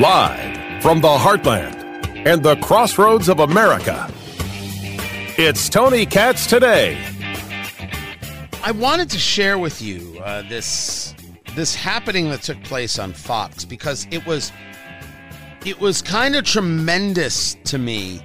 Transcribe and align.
Live 0.00 0.82
from 0.82 1.02
the 1.02 1.08
heartland 1.08 1.76
and 2.24 2.42
the 2.42 2.56
crossroads 2.62 3.28
of 3.28 3.40
America, 3.40 4.10
it's 5.36 5.68
Tony 5.68 6.06
Katz 6.06 6.46
today. 6.46 6.98
I 8.62 8.70
wanted 8.70 9.10
to 9.10 9.18
share 9.18 9.58
with 9.58 9.82
you 9.82 10.18
uh, 10.24 10.48
this 10.48 11.14
this 11.56 11.74
happening 11.74 12.30
that 12.30 12.40
took 12.40 12.62
place 12.64 12.98
on 12.98 13.12
Fox 13.12 13.66
because 13.66 14.06
it 14.10 14.24
was 14.24 14.50
it 15.66 15.78
was 15.78 16.00
kind 16.00 16.36
of 16.36 16.44
tremendous 16.44 17.58
to 17.64 17.76
me 17.76 18.22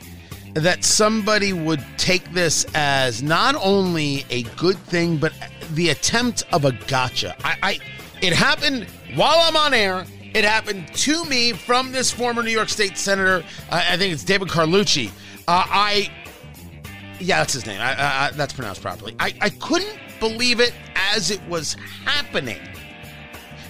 that 0.53 0.85
somebody 0.85 1.51
would 1.51 1.83
take 1.97 2.31
this 2.31 2.65
as 2.73 3.21
not 3.21 3.55
only 3.55 4.25
a 4.29 4.43
good 4.55 4.77
thing 4.77 5.17
but 5.17 5.33
the 5.71 5.89
attempt 5.89 6.43
of 6.51 6.65
a 6.65 6.71
gotcha. 6.87 7.35
I, 7.43 7.57
I 7.61 7.79
it 8.21 8.33
happened 8.33 8.87
while 9.15 9.37
I'm 9.39 9.55
on 9.55 9.73
air. 9.73 10.05
It 10.33 10.43
happened 10.43 10.87
to 10.93 11.25
me 11.25 11.53
from 11.53 11.91
this 11.91 12.11
former 12.11 12.43
New 12.43 12.51
York 12.51 12.69
State 12.69 12.97
senator. 12.97 13.43
Uh, 13.69 13.83
I 13.89 13.97
think 13.97 14.13
it's 14.13 14.23
David 14.23 14.49
Carlucci. 14.49 15.09
Uh, 15.47 15.63
I, 15.65 16.11
yeah, 17.19 17.39
that's 17.39 17.53
his 17.53 17.65
name. 17.65 17.79
I, 17.81 17.93
I, 18.27 18.31
that's 18.31 18.53
pronounced 18.53 18.81
properly. 18.81 19.15
I, 19.19 19.33
I 19.41 19.49
couldn't 19.49 19.97
believe 20.19 20.59
it 20.59 20.73
as 21.13 21.31
it 21.31 21.41
was 21.47 21.75
happening. 22.05 22.59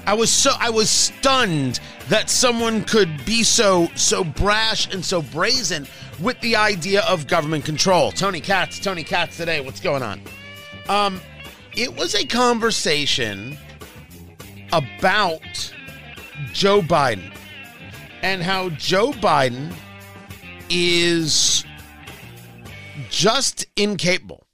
I 0.06 0.14
was 0.14 0.32
so 0.32 0.52
I 0.58 0.70
was 0.70 0.90
stunned 0.90 1.82
that 2.08 2.30
someone 2.30 2.86
could 2.86 3.26
be 3.26 3.44
so 3.44 3.90
so 3.96 4.24
brash 4.24 4.92
and 4.94 5.04
so 5.04 5.22
brazen 5.22 5.86
with 6.22 6.40
the 6.40 6.56
idea 6.56 7.02
of 7.02 7.28
government 7.28 7.66
control. 7.66 8.12
Tony 8.12 8.40
Katz, 8.40 8.80
Tony 8.80 9.04
Katz 9.04 9.36
today. 9.36 9.60
What's 9.60 9.82
going 9.82 10.04
on? 10.04 10.22
Um, 10.88 11.20
it 11.78 11.96
was 11.96 12.16
a 12.16 12.26
conversation 12.26 13.56
about 14.74 15.74
Joe 16.52 16.82
Biden 16.82 17.32
and 18.24 18.42
how 18.42 18.70
Joe 18.70 19.12
Biden 19.12 19.72
is 20.72 21.64
just 23.10 23.68
incapable 23.76 24.48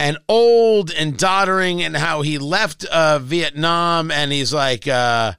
and 0.00 0.18
old 0.28 0.90
and 0.90 1.16
doddering 1.16 1.82
and 1.82 1.96
how 1.96 2.22
he 2.22 2.36
left 2.38 2.84
uh, 2.86 3.20
Vietnam 3.20 4.10
and 4.10 4.32
he's 4.32 4.52
like 4.52 4.88
uh, 4.88 5.32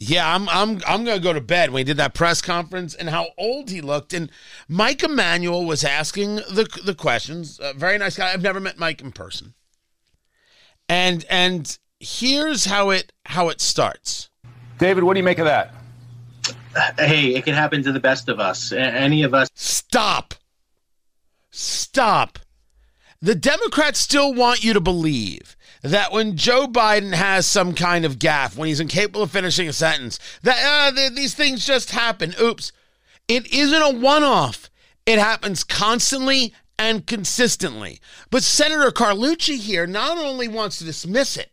yeah 0.00 0.34
I'm 0.34 0.48
I'm 0.48 0.80
I'm 0.84 1.04
going 1.04 1.16
to 1.16 1.22
go 1.22 1.32
to 1.32 1.40
bed 1.40 1.70
when 1.70 1.80
he 1.80 1.84
did 1.84 1.98
that 1.98 2.12
press 2.12 2.42
conference 2.42 2.96
and 2.96 3.08
how 3.08 3.28
old 3.38 3.70
he 3.70 3.80
looked. 3.80 4.12
And 4.12 4.32
Mike 4.66 5.04
Emanuel 5.04 5.64
was 5.64 5.84
asking 5.84 6.36
the 6.36 6.66
the 6.84 6.94
questions. 6.94 7.60
Very 7.76 7.98
nice 7.98 8.16
guy. 8.16 8.32
I've 8.32 8.42
never 8.42 8.58
met 8.58 8.78
Mike 8.78 9.00
in 9.00 9.12
person 9.12 9.54
and 10.90 11.24
and 11.30 11.78
here's 12.00 12.66
how 12.66 12.90
it 12.90 13.12
how 13.24 13.48
it 13.48 13.60
starts 13.60 14.30
David, 14.80 15.04
what 15.04 15.12
do 15.12 15.20
you 15.20 15.24
make 15.24 15.38
of 15.38 15.44
that? 15.44 15.74
Hey, 16.98 17.34
it 17.34 17.44
can 17.44 17.52
happen 17.54 17.82
to 17.82 17.92
the 17.92 18.00
best 18.00 18.30
of 18.30 18.40
us. 18.40 18.72
Any 18.72 19.24
of 19.24 19.34
us. 19.34 19.50
Stop. 19.54 20.34
Stop. 21.50 22.38
The 23.20 23.34
Democrats 23.34 24.00
still 24.00 24.32
want 24.32 24.64
you 24.64 24.72
to 24.72 24.80
believe 24.80 25.54
that 25.82 26.12
when 26.12 26.38
Joe 26.38 26.66
Biden 26.66 27.12
has 27.12 27.44
some 27.44 27.74
kind 27.74 28.06
of 28.06 28.18
gaffe, 28.18 28.56
when 28.56 28.68
he's 28.68 28.80
incapable 28.80 29.22
of 29.22 29.30
finishing 29.30 29.68
a 29.68 29.74
sentence, 29.74 30.18
that 30.42 30.94
uh, 30.96 31.10
these 31.10 31.34
things 31.34 31.66
just 31.66 31.90
happen. 31.90 32.34
Oops. 32.40 32.72
It 33.28 33.52
isn't 33.52 33.82
a 33.82 33.90
one 33.90 34.22
off, 34.22 34.70
it 35.04 35.18
happens 35.18 35.62
constantly 35.62 36.54
and 36.80 37.06
consistently. 37.06 38.00
But 38.30 38.42
Senator 38.42 38.90
Carlucci 38.90 39.58
here 39.58 39.86
not 39.86 40.16
only 40.16 40.48
wants 40.48 40.78
to 40.78 40.84
dismiss 40.84 41.36
it, 41.36 41.52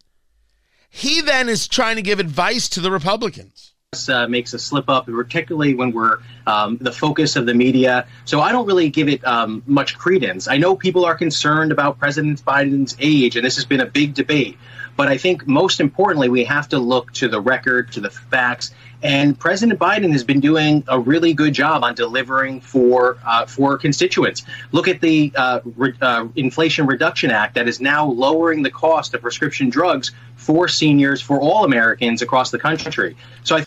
he 0.90 1.22
then 1.22 1.50
is 1.50 1.68
trying 1.68 1.98
to 1.98 2.02
give 2.02 2.20
advice 2.20 2.70
to 2.70 2.80
the 2.80 2.90
Republicans. 2.90 3.74
Uh, 4.10 4.28
makes 4.28 4.54
a 4.54 4.60
slip 4.60 4.90
up, 4.90 5.06
particularly 5.06 5.74
when 5.74 5.92
we're 5.92 6.20
um, 6.46 6.78
the 6.80 6.92
focus 6.92 7.36
of 7.36 7.46
the 7.46 7.54
media. 7.54 8.08
So 8.26 8.42
I 8.42 8.52
don't 8.52 8.66
really 8.66 8.90
give 8.90 9.10
it 9.10 9.26
um, 9.26 9.64
much 9.66 9.98
credence. 9.98 10.48
I 10.48 10.58
know 10.58 10.76
people 10.76 11.06
are 11.06 11.16
concerned 11.16 11.72
about 11.72 12.00
President 12.00 12.44
Biden's 12.44 12.96
age, 13.00 13.36
and 13.36 13.46
this 13.46 13.56
has 13.56 13.66
been 13.66 13.82
a 13.82 13.86
big 13.86 14.14
debate. 14.14 14.58
But 14.96 15.08
I 15.08 15.18
think 15.18 15.46
most 15.46 15.80
importantly, 15.80 16.28
we 16.28 16.44
have 16.46 16.68
to 16.70 16.80
look 16.80 17.14
to 17.14 17.28
the 17.28 17.40
record, 17.40 17.92
to 17.94 18.02
the 18.02 18.10
facts, 18.10 18.74
and 19.04 19.40
President 19.40 19.80
Biden 19.80 20.12
has 20.12 20.24
been 20.24 20.40
doing 20.40 20.84
a 20.88 21.00
really 21.00 21.34
good 21.34 21.54
job 21.54 21.84
on 21.84 21.96
delivering 21.96 22.62
for 22.62 23.18
uh, 23.26 23.46
for 23.46 23.78
constituents. 23.78 24.44
Look 24.72 24.88
at 24.88 25.02
the 25.02 25.32
uh, 25.36 25.60
re- 25.76 25.94
uh, 26.02 26.28
Inflation 26.36 26.88
Reduction 26.88 27.32
Act 27.32 27.56
that 27.56 27.68
is 27.68 27.80
now 27.80 28.06
lowering 28.06 28.64
the 28.64 28.72
cost 28.72 29.14
of 29.14 29.22
prescription 29.22 29.70
drugs 29.70 30.12
for 30.36 30.68
seniors, 30.68 31.22
for 31.22 31.40
all 31.40 31.64
Americans 31.64 32.22
across 32.22 32.52
the 32.52 32.60
country. 32.60 33.16
So 33.44 33.58
I- 33.58 33.66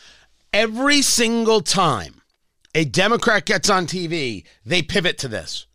every 0.52 1.02
single 1.02 1.60
time 1.60 2.20
a 2.74 2.84
Democrat 2.84 3.44
gets 3.44 3.70
on 3.70 3.86
TV, 3.86 4.44
they 4.64 4.82
pivot 4.82 5.18
to 5.18 5.28
this. 5.28 5.66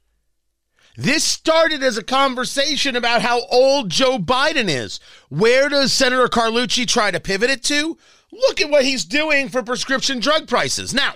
This 0.97 1.25
started 1.25 1.83
as 1.83 1.97
a 1.97 2.03
conversation 2.03 2.95
about 2.95 3.21
how 3.21 3.41
old 3.47 3.89
Joe 3.89 4.17
Biden 4.17 4.69
is. 4.69 5.01
Where 5.27 5.67
does 5.67 5.91
Senator 5.91 6.27
Carlucci 6.27 6.87
try 6.87 7.11
to 7.11 7.19
pivot 7.19 7.49
it 7.49 7.63
to? 7.63 7.97
Look 8.35 8.61
at 8.61 8.69
what 8.69 8.83
he's 8.83 9.05
doing 9.05 9.49
for 9.49 9.63
prescription 9.63 10.19
drug 10.19 10.47
prices. 10.47 10.93
Now, 10.93 11.13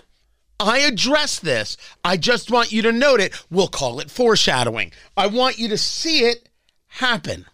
I 0.59 0.79
address 0.79 1.39
this. 1.39 1.77
I 2.03 2.17
just 2.17 2.51
want 2.51 2.71
you 2.71 2.81
to 2.83 2.91
note 2.91 3.19
it. 3.19 3.33
We'll 3.49 3.67
call 3.67 3.99
it 3.99 4.09
foreshadowing. 4.09 4.91
I 5.17 5.27
want 5.27 5.57
you 5.57 5.69
to 5.69 5.77
see 5.77 6.25
it 6.25 6.49
happen. 6.87 7.45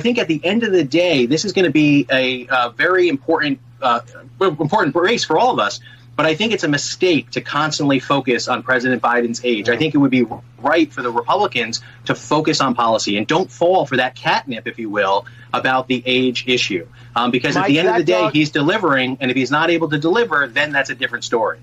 I 0.00 0.02
think 0.02 0.18
at 0.18 0.28
the 0.28 0.40
end 0.44 0.62
of 0.62 0.72
the 0.72 0.84
day, 0.84 1.26
this 1.26 1.44
is 1.44 1.52
going 1.52 1.64
to 1.64 1.70
be 1.70 2.06
a, 2.10 2.46
uh, 2.48 2.70
very 2.70 3.08
important 3.08 3.60
uh, 3.80 4.00
important 4.40 4.94
race 4.94 5.24
for 5.24 5.38
all 5.38 5.52
of 5.52 5.58
us 5.58 5.80
but 6.16 6.26
I 6.26 6.34
think 6.34 6.52
it's 6.52 6.64
a 6.64 6.68
mistake 6.68 7.30
to 7.30 7.40
constantly 7.40 7.98
focus 7.98 8.48
on 8.48 8.62
President 8.62 9.02
Biden's 9.02 9.44
age. 9.44 9.68
I 9.68 9.76
think 9.76 9.94
it 9.94 9.98
would 9.98 10.10
be 10.10 10.26
right 10.58 10.92
for 10.92 11.02
the 11.02 11.10
Republicans 11.10 11.80
to 12.06 12.14
focus 12.14 12.60
on 12.60 12.74
policy 12.74 13.16
and 13.16 13.26
don't 13.26 13.50
fall 13.50 13.86
for 13.86 13.96
that 13.96 14.14
catnip, 14.14 14.66
if 14.66 14.78
you 14.78 14.90
will, 14.90 15.26
about 15.52 15.88
the 15.88 16.02
age 16.04 16.46
issue. 16.46 16.86
Um, 17.16 17.30
because 17.30 17.54
Mike, 17.54 17.64
at 17.64 17.68
the 17.68 17.78
end 17.78 17.88
of 17.88 17.96
the 17.96 18.04
day, 18.04 18.20
dog- 18.20 18.32
he's 18.32 18.50
delivering, 18.50 19.18
and 19.20 19.30
if 19.30 19.36
he's 19.36 19.50
not 19.50 19.70
able 19.70 19.88
to 19.88 19.98
deliver, 19.98 20.46
then 20.48 20.72
that's 20.72 20.90
a 20.90 20.94
different 20.94 21.24
story. 21.24 21.58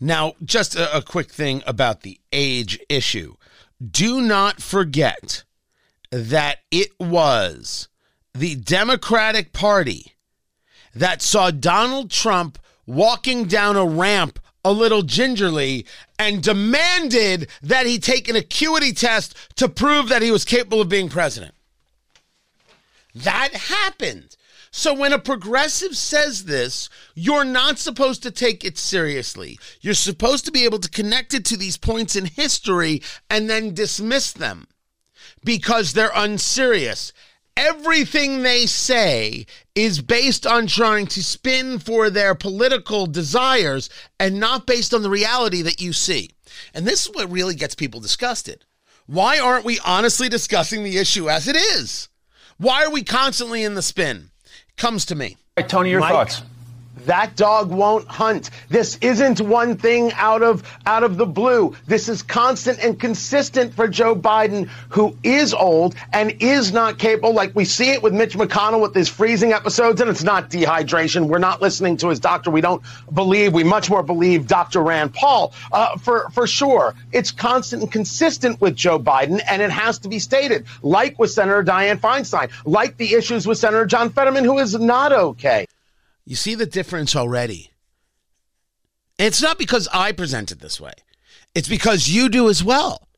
Now, 0.00 0.34
just 0.44 0.76
a, 0.76 0.96
a 0.96 1.02
quick 1.02 1.30
thing 1.30 1.62
about 1.66 2.02
the 2.02 2.20
age 2.32 2.78
issue. 2.88 3.34
Do 3.84 4.20
not 4.20 4.60
forget 4.60 5.44
that 6.10 6.58
it 6.70 6.90
was 6.98 7.88
the 8.34 8.54
Democratic 8.54 9.52
Party 9.52 10.14
that 10.94 11.22
saw 11.22 11.50
Donald 11.50 12.10
Trump 12.10 12.58
walking 12.86 13.44
down 13.44 13.76
a 13.76 13.84
ramp 13.84 14.38
a 14.64 14.72
little 14.72 15.02
gingerly 15.02 15.86
and 16.18 16.42
demanded 16.42 17.48
that 17.62 17.86
he 17.86 17.98
take 17.98 18.28
an 18.28 18.36
acuity 18.36 18.92
test 18.92 19.36
to 19.56 19.68
prove 19.68 20.08
that 20.08 20.22
he 20.22 20.30
was 20.30 20.44
capable 20.44 20.80
of 20.80 20.88
being 20.88 21.08
president. 21.08 21.54
That 23.14 23.54
happened. 23.54 24.36
So 24.70 24.92
when 24.92 25.12
a 25.12 25.18
progressive 25.18 25.96
says 25.96 26.44
this, 26.44 26.88
you're 27.14 27.44
not 27.44 27.78
supposed 27.78 28.22
to 28.24 28.30
take 28.30 28.64
it 28.64 28.76
seriously. 28.76 29.58
You're 29.80 29.94
supposed 29.94 30.44
to 30.44 30.52
be 30.52 30.64
able 30.64 30.78
to 30.80 30.90
connect 30.90 31.34
it 31.34 31.44
to 31.46 31.56
these 31.56 31.76
points 31.76 32.16
in 32.16 32.26
history 32.26 33.02
and 33.30 33.48
then 33.48 33.74
dismiss 33.74 34.32
them 34.32 34.68
because 35.44 35.92
they're 35.92 36.12
unserious 36.14 37.12
everything 37.58 38.42
they 38.42 38.66
say 38.66 39.44
is 39.74 40.00
based 40.00 40.46
on 40.46 40.68
trying 40.68 41.06
to 41.08 41.22
spin 41.22 41.80
for 41.80 42.08
their 42.08 42.34
political 42.34 43.06
desires 43.06 43.90
and 44.20 44.38
not 44.38 44.64
based 44.64 44.94
on 44.94 45.02
the 45.02 45.10
reality 45.10 45.60
that 45.62 45.80
you 45.80 45.92
see. 45.92 46.30
And 46.72 46.86
this 46.86 47.04
is 47.06 47.14
what 47.14 47.30
really 47.30 47.56
gets 47.56 47.74
people 47.74 48.00
disgusted. 48.00 48.64
Why 49.06 49.40
aren't 49.40 49.64
we 49.64 49.80
honestly 49.84 50.28
discussing 50.28 50.84
the 50.84 50.98
issue 50.98 51.28
as 51.28 51.48
it 51.48 51.56
is? 51.56 52.08
Why 52.58 52.84
are 52.84 52.90
we 52.90 53.02
constantly 53.02 53.64
in 53.64 53.74
the 53.74 53.82
spin? 53.82 54.30
Comes 54.76 55.04
to 55.06 55.16
me. 55.16 55.36
Tony, 55.66 55.90
your 55.90 56.00
Mike, 56.00 56.12
thoughts. 56.12 56.42
That 57.06 57.36
dog 57.36 57.70
won't 57.70 58.06
hunt. 58.08 58.50
This 58.68 58.98
isn't 59.00 59.40
one 59.40 59.76
thing 59.76 60.12
out 60.14 60.42
of 60.42 60.62
out 60.86 61.02
of 61.02 61.16
the 61.16 61.26
blue. 61.26 61.74
This 61.86 62.08
is 62.08 62.22
constant 62.22 62.78
and 62.80 62.98
consistent 62.98 63.74
for 63.74 63.88
Joe 63.88 64.14
Biden, 64.14 64.68
who 64.90 65.16
is 65.22 65.54
old 65.54 65.94
and 66.12 66.34
is 66.40 66.72
not 66.72 66.98
capable. 66.98 67.32
Like 67.32 67.54
we 67.54 67.64
see 67.64 67.90
it 67.90 68.02
with 68.02 68.12
Mitch 68.12 68.36
McConnell 68.36 68.80
with 68.80 68.94
his 68.94 69.08
freezing 69.08 69.52
episodes, 69.52 70.00
and 70.00 70.10
it's 70.10 70.22
not 70.22 70.50
dehydration. 70.50 71.28
We're 71.28 71.38
not 71.38 71.62
listening 71.62 71.96
to 71.98 72.08
his 72.08 72.20
doctor. 72.20 72.50
We 72.50 72.60
don't 72.60 72.82
believe. 73.12 73.52
We 73.52 73.64
much 73.64 73.90
more 73.90 74.02
believe 74.02 74.46
Dr. 74.46 74.82
Rand 74.82 75.14
Paul 75.14 75.52
uh, 75.72 75.96
for 75.98 76.28
for 76.30 76.46
sure. 76.46 76.94
It's 77.12 77.30
constant 77.30 77.82
and 77.82 77.92
consistent 77.92 78.60
with 78.60 78.76
Joe 78.76 78.98
Biden, 78.98 79.40
and 79.48 79.62
it 79.62 79.70
has 79.70 79.98
to 80.00 80.08
be 80.08 80.18
stated. 80.18 80.66
Like 80.82 81.18
with 81.18 81.30
Senator 81.30 81.62
Dianne 81.62 81.98
Feinstein, 81.98 82.50
like 82.64 82.96
the 82.96 83.14
issues 83.14 83.46
with 83.46 83.58
Senator 83.58 83.86
John 83.86 84.10
Fetterman, 84.10 84.44
who 84.44 84.58
is 84.58 84.74
not 84.74 85.12
okay. 85.12 85.66
You 86.28 86.36
see 86.36 86.54
the 86.54 86.66
difference 86.66 87.16
already. 87.16 87.70
it's 89.18 89.40
not 89.40 89.56
because 89.58 89.88
I 89.94 90.12
present 90.12 90.52
it 90.52 90.60
this 90.60 90.78
way, 90.78 90.92
it's 91.54 91.70
because 91.70 92.10
you 92.10 92.28
do 92.28 92.50
as 92.50 92.62
well. 92.62 93.08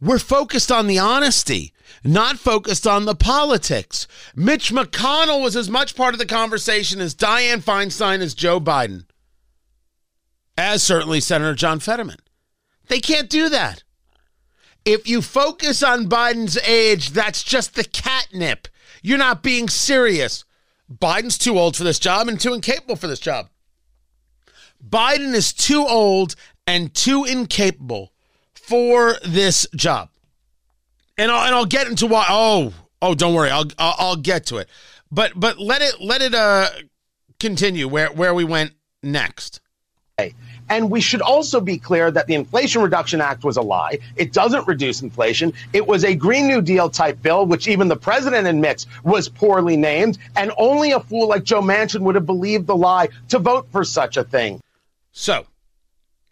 We're 0.00 0.18
focused 0.18 0.72
on 0.72 0.86
the 0.86 0.98
honesty, 0.98 1.74
not 2.02 2.38
focused 2.38 2.86
on 2.86 3.04
the 3.04 3.14
politics. 3.14 4.08
Mitch 4.34 4.72
McConnell 4.72 5.42
was 5.42 5.56
as 5.56 5.68
much 5.68 5.94
part 5.94 6.14
of 6.14 6.18
the 6.18 6.24
conversation 6.24 7.02
as 7.02 7.14
Dianne 7.14 7.62
Feinstein 7.62 8.20
as 8.20 8.32
Joe 8.32 8.60
Biden, 8.60 9.04
as 10.56 10.82
certainly 10.82 11.20
Senator 11.20 11.54
John 11.54 11.80
Fetterman. 11.80 12.20
They 12.88 13.00
can't 13.00 13.28
do 13.28 13.50
that. 13.50 13.82
If 14.86 15.06
you 15.06 15.20
focus 15.20 15.82
on 15.82 16.08
Biden's 16.08 16.56
age, 16.66 17.10
that's 17.10 17.42
just 17.42 17.74
the 17.74 17.84
catnip. 17.84 18.68
You're 19.02 19.18
not 19.18 19.42
being 19.42 19.68
serious. 19.68 20.46
Biden's 20.92 21.38
too 21.38 21.58
old 21.58 21.76
for 21.76 21.84
this 21.84 21.98
job 21.98 22.28
and 22.28 22.40
too 22.40 22.54
incapable 22.54 22.96
for 22.96 23.06
this 23.06 23.18
job. 23.18 23.48
Biden 24.86 25.34
is 25.34 25.52
too 25.52 25.84
old 25.86 26.36
and 26.66 26.94
too 26.94 27.24
incapable 27.24 28.12
for 28.54 29.16
this 29.24 29.66
job. 29.74 30.10
And 31.18 31.30
I'll, 31.30 31.46
and 31.46 31.54
I'll 31.54 31.66
get 31.66 31.88
into 31.88 32.06
why. 32.06 32.26
Oh, 32.28 32.72
oh, 33.00 33.14
don't 33.14 33.34
worry. 33.34 33.50
I'll, 33.50 33.66
I'll, 33.78 33.94
I'll 33.98 34.16
get 34.16 34.46
to 34.46 34.58
it. 34.58 34.68
But 35.10 35.32
but 35.36 35.58
let 35.58 35.82
it 35.82 36.00
let 36.00 36.20
it 36.20 36.34
uh 36.34 36.68
continue 37.38 37.88
where 37.88 38.08
where 38.08 38.34
we 38.34 38.44
went 38.44 38.72
next. 39.02 39.60
And 40.68 40.90
we 40.90 41.00
should 41.00 41.22
also 41.22 41.60
be 41.60 41.78
clear 41.78 42.10
that 42.10 42.26
the 42.26 42.34
Inflation 42.34 42.82
Reduction 42.82 43.20
Act 43.20 43.44
was 43.44 43.56
a 43.56 43.62
lie. 43.62 43.98
It 44.16 44.32
doesn't 44.32 44.66
reduce 44.66 45.02
inflation. 45.02 45.52
It 45.72 45.86
was 45.86 46.04
a 46.04 46.14
Green 46.14 46.48
New 46.48 46.60
Deal 46.60 46.90
type 46.90 47.22
bill, 47.22 47.46
which 47.46 47.68
even 47.68 47.88
the 47.88 47.96
president 47.96 48.46
admits 48.46 48.86
was 49.04 49.28
poorly 49.28 49.76
named. 49.76 50.18
And 50.34 50.50
only 50.58 50.92
a 50.92 51.00
fool 51.00 51.28
like 51.28 51.44
Joe 51.44 51.62
Manchin 51.62 52.00
would 52.00 52.14
have 52.14 52.26
believed 52.26 52.66
the 52.66 52.76
lie 52.76 53.08
to 53.28 53.38
vote 53.38 53.68
for 53.70 53.84
such 53.84 54.16
a 54.16 54.24
thing. 54.24 54.60
So, 55.12 55.46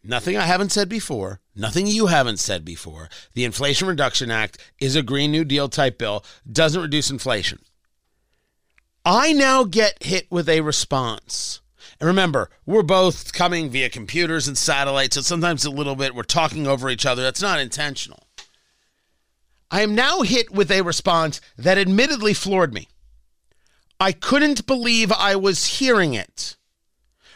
nothing 0.03 0.37
I 0.37 0.43
haven't 0.43 0.73
said 0.73 0.89
before, 0.89 1.41
nothing 1.55 1.87
you 1.87 2.07
haven't 2.07 2.39
said 2.39 2.65
before. 2.65 3.09
The 3.35 3.45
Inflation 3.45 3.89
Reduction 3.89 4.31
Act 4.31 4.59
is 4.81 4.97
a 4.97 5.03
Green 5.03 5.31
New 5.31 5.45
Deal 5.45 5.69
type 5.69 5.99
bill, 5.99 6.25
doesn't 6.51 6.83
reduce 6.83 7.11
inflation. 7.11 7.61
I 9.07 9.33
now 9.33 9.65
get 9.65 10.03
hit 10.03 10.27
with 10.31 10.49
a 10.49 10.63
response 10.63 11.61
and 12.01 12.07
remember, 12.07 12.51
we're 12.67 12.83
both 12.83 13.33
coming 13.33 13.71
via 13.71 13.89
computers 13.89 14.49
and 14.49 14.57
satellites, 14.57 15.17
so 15.17 15.23
sometimes 15.23 15.65
a 15.65 15.71
little 15.71 15.97
bit 15.97 16.15
we're 16.15 16.23
talking 16.23 16.67
over 16.67 16.91
each 16.91 17.07
other. 17.07 17.23
That's 17.23 17.43
not 17.43 17.61
intentional. 17.61 18.25
I 19.71 19.83
am 19.83 19.95
now 19.95 20.23
hit 20.23 20.51
with 20.51 20.71
a 20.71 20.83
response 20.83 21.41
that 21.57 21.79
admittedly 21.79 22.35
floored 22.35 22.73
me. 22.73 22.89
I 23.99 24.13
couldn't 24.13 24.67
believe 24.67 25.11
I 25.13 25.37
was 25.37 25.67
hearing 25.67 26.15
it. 26.15 26.57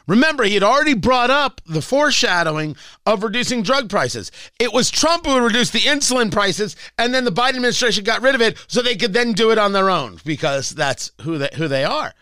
Remember, 0.08 0.44
he 0.44 0.54
had 0.54 0.62
already 0.62 0.94
brought 0.94 1.30
up 1.30 1.60
the 1.66 1.82
foreshadowing 1.82 2.76
of 3.04 3.22
reducing 3.22 3.62
drug 3.62 3.90
prices. 3.90 4.32
It 4.58 4.72
was 4.72 4.90
Trump 4.90 5.26
who 5.26 5.38
reduced 5.38 5.74
the 5.74 5.80
insulin 5.80 6.32
prices, 6.32 6.76
and 6.96 7.12
then 7.12 7.24
the 7.24 7.30
Biden 7.30 7.56
administration 7.56 8.04
got 8.04 8.22
rid 8.22 8.34
of 8.34 8.40
it 8.40 8.56
so 8.68 8.80
they 8.80 8.96
could 8.96 9.12
then 9.12 9.34
do 9.34 9.50
it 9.50 9.58
on 9.58 9.72
their 9.72 9.90
own 9.90 10.18
because 10.24 10.70
that's 10.70 11.12
who 11.20 11.36
they, 11.36 11.50
who 11.56 11.68
they 11.68 11.84
are. 11.84 12.14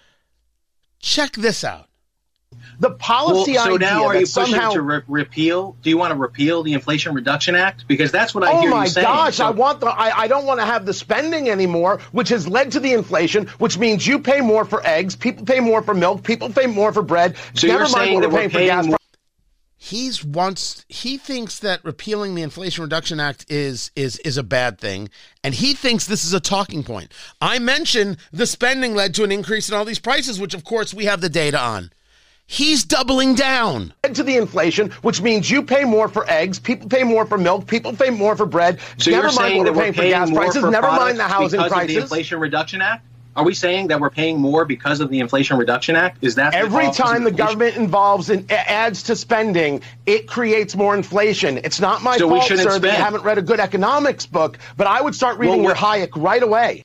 Check 0.99 1.35
this 1.35 1.63
out. 1.63 1.89
The 2.79 2.91
policy 2.91 3.53
well, 3.55 3.65
so 3.65 3.75
idea 3.77 3.89
now 3.89 4.05
are 4.05 4.15
you 4.15 4.21
pushing 4.21 4.27
somehow 4.27 4.71
to 4.73 4.83
re- 4.83 5.03
repeal? 5.09 5.77
Do 5.83 5.89
you 5.91 5.97
want 5.97 6.13
to 6.13 6.19
repeal 6.19 6.63
the 6.63 6.75
Inflation 6.75 7.15
Reduction 7.15 7.55
Act? 7.55 7.87
Because 7.89 8.13
that's 8.13 8.35
what 8.35 8.45
I 8.45 8.53
oh 8.53 8.61
hear 8.61 8.71
you 8.71 8.87
saying. 8.87 9.07
Oh 9.07 9.11
my 9.11 9.17
gosh, 9.17 9.37
So- 9.37 9.47
I 9.47 9.51
want 9.51 9.81
the 9.81 9.87
I, 9.87 10.21
I 10.23 10.29
don't 10.29 10.45
want 10.45 10.61
to 10.61 10.67
have 10.67 10.85
the 10.85 10.93
spending 10.93 11.49
anymore, 11.49 12.01
which 12.13 12.29
has 12.29 12.47
led 12.47 12.73
to 12.73 12.81
the 12.81 12.93
inflation, 12.93 13.47
which 13.59 13.79
means 13.79 14.07
you 14.07 14.19
pay 14.19 14.41
more 14.41 14.65
for 14.65 14.87
eggs, 14.87 15.17
people 15.17 15.45
pay 15.47 15.61
more 15.61 15.83
for 15.83 15.95
milk, 15.95 16.23
people 16.23 16.51
pay 16.51 16.67
more 16.67 16.93
for 16.93 17.03
bread. 17.03 17.37
So 17.55 17.67
Never 17.67 17.79
you're 17.85 17.89
mind 17.89 17.95
saying 17.95 18.15
what 18.15 18.21
that 18.23 18.29
we're 18.29 18.35
we're 18.35 18.39
paying 18.41 18.51
for 18.51 18.59
gas. 18.59 18.87
more- 18.87 18.97
he's 19.79 20.25
wants 20.25 20.85
he 20.89 21.17
thinks 21.17 21.59
that 21.61 21.83
repealing 21.85 22.35
the 22.35 22.43
Inflation 22.43 22.83
Reduction 22.83 23.21
Act 23.21 23.47
is 23.49 23.91
is 23.97 24.19
is 24.19 24.37
a 24.37 24.43
bad 24.43 24.79
thing, 24.79 25.09
and 25.43 25.55
he 25.55 25.73
thinks 25.73 26.07
this 26.07 26.25
is 26.25 26.35
a 26.35 26.41
talking 26.41 26.83
point. 26.85 27.11
I 27.41 27.59
mentioned 27.59 28.19
the 28.33 28.47
spending 28.47 28.95
led 28.95 29.15
to 29.15 29.25
an 29.25 29.33
increase 29.33 29.69
in 29.71 29.75
all 29.75 29.85
these 29.87 29.99
prices, 29.99 30.39
which 30.39 30.53
of 30.55 30.63
course 30.65 30.93
we 30.93 31.07
have 31.07 31.23
the 31.23 31.31
data 31.31 31.59
on. 31.59 31.91
He's 32.49 32.85
doubling 32.85 33.35
down. 33.35 33.93
led 34.05 34.15
to 34.15 34.23
the 34.23 34.37
inflation, 34.37 34.91
which 35.03 35.21
means 35.21 35.51
you 35.51 35.63
pay 35.63 35.85
more 35.85 36.09
for 36.09 36.29
eggs, 36.31 36.61
people 36.61 36.89
pay 36.89 37.03
more 37.03 37.27
for 37.27 37.37
milk, 37.37 37.67
people 37.67 37.93
pay 37.93 38.11
more 38.11 38.37
for 38.37 38.47
bread. 38.47 38.79
So 38.99 39.11
Never 39.11 39.29
you're 39.29 39.35
mind 39.35 39.37
saying 39.37 39.59
what 39.65 39.67
we're 39.67 39.73
we're 39.73 39.83
paying 39.83 39.95
for 39.95 40.03
gas 40.03 40.31
more 40.31 40.41
prices. 40.43 40.61
for 40.63 40.71
Never 40.71 40.87
mind 40.89 41.19
the 41.19 41.25
housing 41.25 41.61
because 41.61 41.83
of 41.83 41.89
the. 41.89 41.97
Inflation 41.97 42.39
Reduction 42.39 42.81
Act? 42.81 43.05
Are 43.35 43.45
we 43.45 43.53
saying 43.53 43.89
that 43.89 44.01
we're 44.01 44.09
paying 44.11 44.39
more 44.41 44.65
because 44.65 45.01
of 45.01 45.11
the 45.11 45.19
Inflation 45.21 45.59
Reduction 45.59 45.95
Act? 45.97 46.19
Is 46.23 46.37
that 46.37 46.55
Every 46.55 46.85
cause 46.87 47.01
of 47.01 47.05
time 47.07 47.25
the 47.25 47.31
government 47.33 47.77
involves 47.77 48.31
in 48.31 48.47
adds 48.49 49.03
to 49.05 49.17
spending, 49.17 49.83
it 50.07 50.27
creates 50.27 50.75
more 50.75 50.95
inflation. 50.95 51.59
It's 51.59 51.81
not 51.81 52.03
my 52.03 52.17
So 52.17 52.27
we 52.29 52.39
fault, 52.39 52.45
shouldn't 52.49 52.71
sir, 52.71 52.79
that 52.79 52.87
you 52.87 52.93
spend. 52.93 53.03
haven't 53.05 53.25
read 53.25 53.37
a 53.39 53.43
good 53.43 53.61
economics 53.61 54.25
book, 54.25 54.57
but 54.79 54.87
I 54.87 55.03
would 55.03 55.15
start 55.15 55.37
reading 55.39 55.65
Well, 55.65 55.65
your 55.65 55.75
Hayek 55.75 56.11
right 56.17 56.43
away. 56.43 56.83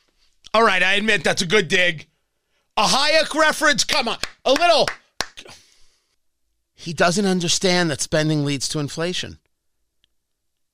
All 0.53 0.63
right, 0.63 0.83
I 0.83 0.95
admit 0.95 1.23
that's 1.23 1.41
a 1.43 1.45
good 1.47 1.67
dig. 1.69 2.07
A 2.75 2.83
Hayek 2.83 3.33
reference, 3.33 3.83
come 3.85 4.09
on, 4.09 4.17
a 4.43 4.51
little. 4.51 4.89
He 6.73 6.93
doesn't 6.93 7.25
understand 7.27 7.91
that 7.91 8.01
spending 8.01 8.43
leads 8.43 8.67
to 8.69 8.79
inflation. 8.79 9.37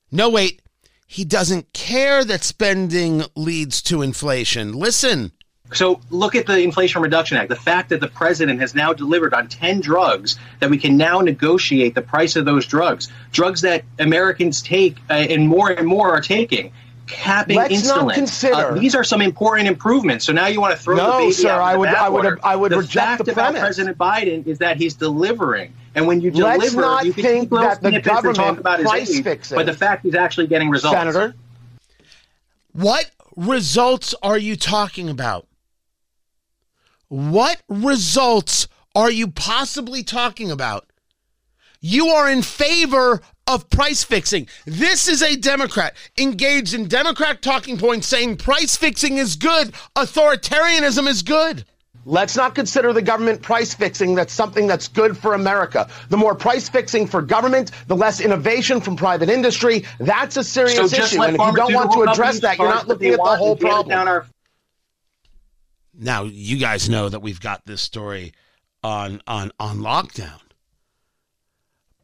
No, 0.10 0.30
wait, 0.30 0.62
he 1.06 1.26
doesn't 1.26 1.74
care 1.74 2.24
that 2.24 2.44
spending 2.44 3.24
leads 3.36 3.82
to 3.84 4.02
inflation. 4.02 4.72
Listen, 4.74 5.34
So 5.74 6.00
look 6.10 6.34
at 6.36 6.46
the 6.46 6.60
Inflation 6.60 7.02
Reduction 7.02 7.36
Act. 7.36 7.50
The 7.50 7.58
fact 7.58 7.90
that 7.90 8.00
the 8.00 8.08
president 8.08 8.62
has 8.62 8.74
now 8.74 8.94
delivered 8.94 9.34
on 9.34 9.50
10 9.50 9.82
drugs 9.82 10.38
that 10.62 10.70
we 10.70 10.78
can 10.78 10.96
now 10.96 11.20
negotiate 11.20 11.94
the 11.94 12.02
price 12.02 12.38
of 12.38 12.46
those 12.46 12.66
drugs, 12.66 13.12
drugs 13.34 13.60
that 13.62 13.84
Americans 14.00 14.62
take 14.62 14.98
uh, 15.10 15.14
and 15.14 15.48
more 15.48 15.72
and 15.72 15.86
more 15.88 16.10
are 16.10 16.22
taking. 16.22 16.72
Capping 17.08 17.56
Let's 17.56 17.86
not 17.88 18.14
consider- 18.14 18.54
Uh, 18.54 18.80
these 18.80 18.94
are 18.94 19.04
some 19.04 19.22
important 19.22 19.68
improvements. 19.68 20.26
So 20.26 20.34
now 20.34 20.48
you 20.48 20.60
want 20.62 20.76
to 20.76 20.82
throw 20.82 20.96
No, 20.98 21.06
the 21.06 21.18
baby 21.20 21.32
sir, 21.32 21.50
out 21.50 21.62
I 21.62 21.72
with 21.76 21.80
would- 21.80 21.96
the 21.96 22.00
I 22.00 22.10
would- 22.10 22.26
bathwater. 22.26 22.38
I 22.44 22.56
would 22.56 22.72
the 22.74 22.78
reject 22.80 22.94
fact 23.08 23.26
the 23.26 23.32
about. 23.32 23.56
President 23.56 23.98
Biden 23.98 24.46
is 24.46 24.58
that 24.60 24.78
he's 24.78 24.94
delivering, 24.94 25.74
and 25.96 26.06
when 26.06 26.20
you 26.22 26.32
deliver, 26.32 26.58
Let's 26.58 26.74
not 26.74 27.06
you 27.06 27.14
can 27.14 27.24
think 27.24 27.44
keep 27.50 27.60
that 27.60 27.82
the 27.82 27.90
snippets 27.90 28.26
and 28.26 28.36
talk 28.36 28.58
about 28.60 28.80
his 28.80 28.88
price 28.90 29.10
age, 29.16 29.24
fixes. 29.24 29.56
But 29.56 29.66
the 29.66 29.74
fact 29.74 30.04
he's 30.04 30.16
actually 30.16 30.48
getting 30.48 30.70
results. 30.70 30.96
Senator, 30.98 31.34
what 32.74 33.10
results 33.36 34.14
are 34.22 34.38
you 34.38 34.56
talking 34.56 35.10
about? 35.10 35.48
What 37.08 37.62
results 37.70 38.68
are 38.96 39.10
you 39.12 39.30
possibly 39.30 40.04
talking 40.04 40.52
about? 40.52 40.86
You 41.80 42.08
are 42.10 42.30
in 42.30 42.42
favor 42.42 43.22
of 43.48 43.70
price 43.70 44.04
fixing. 44.04 44.48
This 44.66 45.08
is 45.08 45.22
a 45.22 45.36
Democrat 45.36 45.96
engaged 46.18 46.74
in 46.74 46.88
Democrat 46.88 47.42
talking 47.42 47.78
points 47.78 48.08
saying 48.08 48.38
price 48.38 48.76
fixing 48.76 49.18
is 49.18 49.36
good, 49.36 49.74
authoritarianism 49.96 51.08
is 51.08 51.22
good. 51.22 51.66
let's 52.06 52.38
not 52.38 52.56
consider 52.56 52.94
the 52.94 53.02
government 53.02 53.42
price 53.42 53.74
fixing 53.74 54.16
that's 54.16 54.32
something 54.34 54.66
that's 54.66 54.88
good 54.88 55.18
for 55.18 55.34
America. 55.34 55.90
The 56.10 56.16
more 56.18 56.36
price 56.36 56.70
fixing 56.70 57.06
for 57.06 57.22
government, 57.22 57.72
the 57.88 57.96
less 57.96 58.22
innovation 58.22 58.80
from 58.80 58.96
private 58.96 59.30
industry. 59.30 59.84
That's 60.00 60.38
a 60.38 60.44
serious 60.44 60.76
So 60.76 60.88
just 60.88 61.14
issue. 61.14 61.20
let 61.20 61.30
And 61.30 61.36
if 61.42 61.46
you 61.46 61.56
don't 61.56 61.74
want 61.74 61.92
to 61.92 62.04
address 62.04 62.40
that, 62.42 62.58
you're 62.58 62.70
not 62.70 62.88
what 62.88 63.00
looking 63.00 63.10
they 63.10 63.14
at 63.14 63.24
the 63.24 63.36
whole 63.36 63.52
and 63.52 63.60
get 63.60 63.68
it 63.68 63.70
problem. 63.70 63.90
down 63.90 64.08
our 64.08 64.26
Now, 65.94 66.24
you 66.24 66.58
guys 66.58 66.90
know 66.90 67.10
that 67.10 67.20
we've 67.22 67.42
got 67.42 67.66
this 67.66 67.82
story 67.82 68.34
on 68.84 69.22
on 69.28 69.52
on 69.60 69.80
lockdown. 69.80 70.40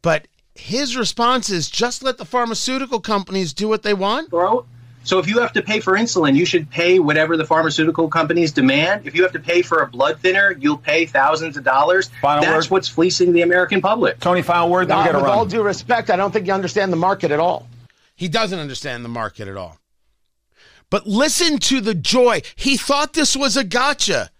But 0.02 0.28
his 0.54 0.96
response 0.96 1.50
is 1.50 1.68
just 1.68 2.02
let 2.02 2.18
the 2.18 2.24
pharmaceutical 2.24 3.00
companies 3.00 3.52
do 3.52 3.68
what 3.68 3.82
they 3.82 3.94
want. 3.94 4.30
throat. 4.30 4.66
So 5.04 5.18
if 5.18 5.28
you 5.28 5.38
have 5.40 5.52
to 5.52 5.62
pay 5.62 5.80
for 5.80 5.92
insulin, 5.92 6.34
you 6.34 6.46
should 6.46 6.70
pay 6.70 6.98
whatever 6.98 7.36
the 7.36 7.44
pharmaceutical 7.44 8.08
companies 8.08 8.52
demand. 8.52 9.06
If 9.06 9.14
you 9.14 9.22
have 9.22 9.32
to 9.32 9.38
pay 9.38 9.60
for 9.60 9.82
a 9.82 9.86
blood 9.86 10.18
thinner, 10.20 10.52
you'll 10.58 10.78
pay 10.78 11.04
thousands 11.04 11.58
of 11.58 11.64
dollars. 11.64 12.08
Final 12.22 12.42
That's 12.42 12.66
word. 12.66 12.70
what's 12.70 12.88
fleecing 12.88 13.34
the 13.34 13.42
American 13.42 13.82
public. 13.82 14.18
Tony, 14.20 14.40
final 14.40 14.70
word, 14.70 14.88
then 14.88 14.98
we 14.98 15.04
got 15.04 15.12
to 15.12 15.18
with 15.18 15.26
all 15.26 15.44
due 15.44 15.62
respect, 15.62 16.08
I 16.08 16.16
don't 16.16 16.30
think 16.30 16.46
you 16.46 16.54
understand 16.54 16.90
the 16.90 16.96
market 16.96 17.30
at 17.30 17.38
all. 17.38 17.68
He 18.16 18.28
doesn't 18.28 18.58
understand 18.58 19.04
the 19.04 19.10
market 19.10 19.46
at 19.46 19.58
all. 19.58 19.78
But 20.88 21.06
listen 21.06 21.58
to 21.58 21.82
the 21.82 21.94
joy. 21.94 22.40
He 22.56 22.78
thought 22.78 23.12
this 23.12 23.36
was 23.36 23.58
a 23.58 23.64
gotcha. 23.64 24.30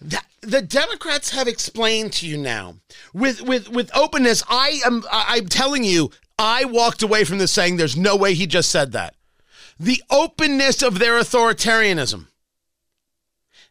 The, 0.00 0.20
the 0.46 0.62
Democrats 0.62 1.30
have 1.30 1.48
explained 1.48 2.12
to 2.14 2.26
you 2.26 2.38
now 2.38 2.76
with 3.12 3.42
with 3.42 3.68
with 3.68 3.90
openness. 3.94 4.42
I 4.48 4.80
am 4.84 5.04
I'm 5.10 5.48
telling 5.48 5.84
you, 5.84 6.10
I 6.38 6.64
walked 6.64 7.02
away 7.02 7.24
from 7.24 7.38
this 7.38 7.52
saying 7.52 7.76
there's 7.76 7.96
no 7.96 8.16
way 8.16 8.34
he 8.34 8.46
just 8.46 8.70
said 8.70 8.92
that. 8.92 9.14
The 9.78 10.02
openness 10.10 10.82
of 10.82 10.98
their 10.98 11.18
authoritarianism. 11.18 12.28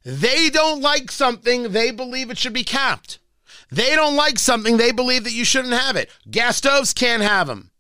They 0.03 0.51
don't 0.51 0.82
like 0.82 1.10
something, 1.10 1.72
they 1.72 1.89
believe 1.89 2.29
it 2.29 2.38
should 2.38 2.53
be 2.53 2.63
capped. 2.63 3.17
They 3.72 3.96
don't 3.96 4.15
like 4.15 4.38
something, 4.38 4.77
they 4.77 4.91
believe 4.91 5.24
that 5.24 5.34
you 5.34 5.44
shouldn't 5.44 5.74
have 5.74 5.96
it. 5.96 6.12
Gas 6.29 6.58
stoves 6.58 6.94
can't 6.94 7.24
have 7.24 7.48
them 7.48 7.72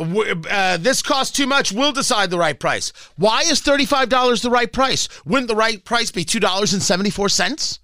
uh, 0.00 0.76
this 0.76 1.02
costs 1.02 1.36
too 1.36 1.46
much. 1.46 1.72
We'll 1.72 1.92
decide 1.92 2.30
the 2.30 2.38
right 2.38 2.58
price. 2.58 2.92
Why 3.16 3.40
is 3.42 3.60
$35 3.60 4.42
the 4.42 4.50
right 4.50 4.72
price? 4.72 5.08
Wouldn't 5.24 5.48
the 5.48 5.56
right 5.56 5.84
price 5.84 6.10
be 6.10 6.24
$2.74? 6.24 7.78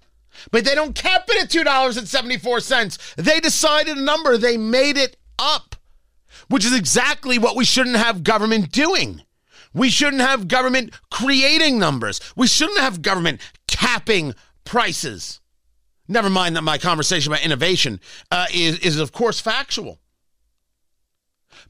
But 0.51 0.65
they 0.65 0.75
don't 0.75 0.95
cap 0.95 1.25
it 1.27 1.43
at 1.43 1.49
$2.74. 1.49 3.15
They 3.15 3.39
decided 3.39 3.97
a 3.97 4.01
number, 4.01 4.37
they 4.37 4.57
made 4.57 4.97
it 4.97 5.17
up. 5.39 5.75
which 6.47 6.65
is 6.65 6.73
exactly 6.75 7.37
what 7.37 7.55
we 7.55 7.65
shouldn't 7.65 7.95
have 7.95 8.23
government 8.23 8.71
doing. 8.71 9.21
We 9.73 9.89
shouldn't 9.89 10.21
have 10.21 10.47
government 10.47 10.93
creating 11.11 11.79
numbers. 11.79 12.21
We 12.35 12.47
shouldn't 12.47 12.79
have 12.79 13.01
government 13.01 13.41
capping 13.67 14.35
prices. 14.63 15.41
Never 16.07 16.29
mind 16.29 16.55
that 16.55 16.61
my 16.61 16.77
conversation 16.77 17.31
about 17.31 17.43
innovation 17.43 17.99
uh, 18.31 18.45
is, 18.53 18.79
is, 18.79 18.99
of 18.99 19.11
course, 19.11 19.39
factual. 19.39 19.99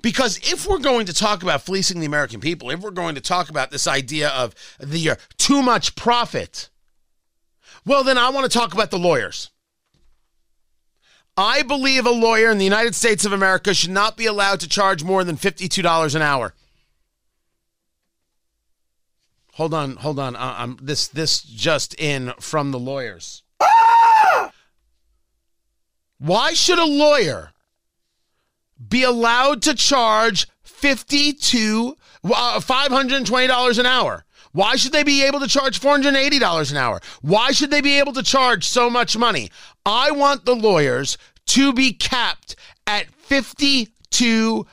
Because 0.01 0.37
if 0.43 0.67
we're 0.67 0.79
going 0.79 1.05
to 1.07 1.13
talk 1.13 1.41
about 1.41 1.63
fleecing 1.63 1.99
the 1.99 2.05
American 2.05 2.39
people, 2.39 2.69
if 2.69 2.81
we're 2.81 2.91
going 2.91 3.15
to 3.15 3.21
talk 3.21 3.49
about 3.49 3.71
this 3.71 3.87
idea 3.87 4.29
of 4.29 4.53
the 4.79 5.11
uh, 5.11 5.15
too 5.37 5.61
much 5.61 5.95
profit, 5.95 6.69
well, 7.85 8.03
then 8.03 8.17
I 8.17 8.29
want 8.29 8.49
to 8.49 8.57
talk 8.57 8.73
about 8.73 8.91
the 8.91 8.99
lawyers. 8.99 9.49
I 11.37 11.63
believe 11.63 12.05
a 12.05 12.11
lawyer 12.11 12.49
in 12.49 12.57
the 12.57 12.63
United 12.63 12.95
States 12.95 13.25
of 13.25 13.33
America 13.33 13.73
should 13.73 13.89
not 13.89 14.15
be 14.15 14.25
allowed 14.25 14.61
to 14.61 14.69
charge 14.69 15.03
more 15.03 15.23
than 15.23 15.35
$52 15.35 16.15
an 16.15 16.21
hour. 16.21 16.53
Hold 19.53 19.73
on, 19.73 19.95
hold 19.97 20.19
on. 20.19 20.35
Um, 20.35 20.77
this 20.81 21.07
this 21.07 21.41
just 21.41 21.97
in 21.99 22.33
from 22.41 22.71
the 22.71 22.79
lawyers. 22.79 23.41
Why 26.17 26.53
should 26.53 26.79
a 26.79 26.85
lawyer 26.85 27.53
be 28.89 29.03
allowed 29.03 29.61
to 29.63 29.75
charge 29.75 30.47
fifty 30.63 31.33
to 31.33 31.95
uh, 32.23 32.59
five 32.59 32.91
hundred 32.91 33.17
and 33.17 33.27
twenty 33.27 33.47
dollars 33.47 33.77
an 33.77 33.85
hour? 33.85 34.25
Why 34.51 34.77
should 34.77 34.93
they 34.93 35.03
be 35.03 35.23
able 35.23 35.41
to 35.41 35.49
charge 35.49 35.81
$480 35.81 36.71
an 36.71 36.77
hour? 36.77 37.01
Why 37.21 37.51
should 37.51 37.71
they 37.71 37.81
be 37.81 37.99
able 37.99 38.13
to 38.13 38.23
charge 38.23 38.65
so 38.65 38.89
much 38.89 39.17
money? 39.17 39.51
I 39.85 40.11
want 40.11 40.45
the 40.45 40.55
lawyers 40.55 41.17
to 41.47 41.73
be 41.73 41.91
capped 41.91 42.55
at 42.87 43.07
$52 43.29 44.65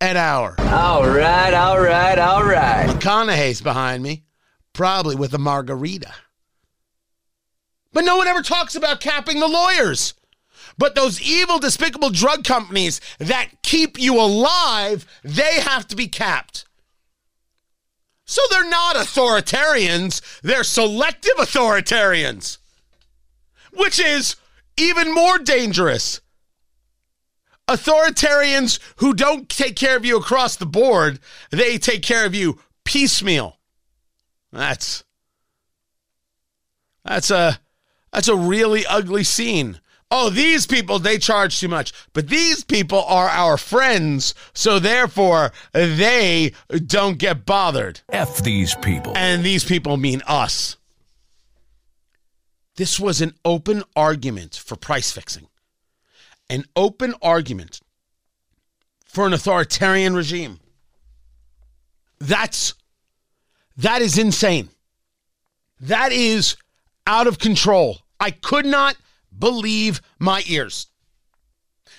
an 0.00 0.16
hour. 0.16 0.54
All 0.58 1.06
right, 1.06 1.52
all 1.52 1.78
right, 1.78 2.18
all 2.18 2.42
right. 2.42 2.88
McConaughey's 2.88 3.60
behind 3.60 4.02
me, 4.02 4.24
probably 4.72 5.14
with 5.14 5.34
a 5.34 5.38
margarita. 5.38 6.14
But 7.92 8.04
no 8.04 8.16
one 8.16 8.28
ever 8.28 8.40
talks 8.40 8.76
about 8.76 9.00
capping 9.00 9.40
the 9.40 9.48
lawyers. 9.48 10.14
But 10.80 10.94
those 10.94 11.20
evil, 11.20 11.58
despicable 11.58 12.08
drug 12.08 12.42
companies 12.42 13.02
that 13.18 13.50
keep 13.62 14.00
you 14.00 14.18
alive, 14.18 15.04
they 15.22 15.60
have 15.60 15.86
to 15.88 15.94
be 15.94 16.08
capped. 16.08 16.64
So 18.24 18.40
they're 18.50 18.66
not 18.66 18.96
authoritarians, 18.96 20.22
they're 20.40 20.64
selective 20.64 21.34
authoritarians, 21.36 22.56
which 23.74 24.00
is 24.00 24.36
even 24.78 25.14
more 25.14 25.36
dangerous. 25.36 26.22
Authoritarians 27.68 28.78
who 28.96 29.12
don't 29.12 29.50
take 29.50 29.76
care 29.76 29.98
of 29.98 30.06
you 30.06 30.16
across 30.16 30.56
the 30.56 30.64
board, 30.64 31.20
they 31.50 31.76
take 31.76 32.02
care 32.02 32.24
of 32.24 32.34
you 32.34 32.58
piecemeal. 32.86 33.58
That's 34.50 35.04
that's 37.04 37.30
a 37.30 37.60
that's 38.14 38.28
a 38.28 38.34
really 38.34 38.86
ugly 38.86 39.24
scene 39.24 39.78
oh, 40.10 40.30
these 40.30 40.66
people, 40.66 40.98
they 40.98 41.18
charge 41.18 41.60
too 41.60 41.68
much. 41.68 41.92
But 42.12 42.28
these 42.28 42.64
people 42.64 43.02
are 43.04 43.28
our 43.28 43.56
friends, 43.56 44.34
so 44.52 44.78
therefore 44.78 45.52
they 45.72 46.52
don't 46.86 47.18
get 47.18 47.46
bothered. 47.46 48.00
F 48.10 48.38
these 48.38 48.74
people. 48.76 49.12
And 49.16 49.44
these 49.44 49.64
people 49.64 49.96
mean 49.96 50.22
us. 50.26 50.76
This 52.76 52.98
was 52.98 53.20
an 53.20 53.34
open 53.44 53.82
argument 53.94 54.56
for 54.56 54.74
price 54.74 55.12
fixing, 55.12 55.48
an 56.48 56.64
open 56.74 57.14
argument 57.20 57.80
for 59.04 59.26
an 59.26 59.34
authoritarian 59.34 60.14
regime. 60.14 60.60
That's 62.18 62.74
that 63.76 64.02
is 64.02 64.18
insane. 64.18 64.68
That 65.80 66.12
is 66.12 66.56
out 67.06 67.26
of 67.26 67.38
control. 67.38 67.98
I 68.18 68.30
could 68.30 68.66
not 68.66 68.96
believe 69.36 70.00
my 70.18 70.42
ears. 70.46 70.88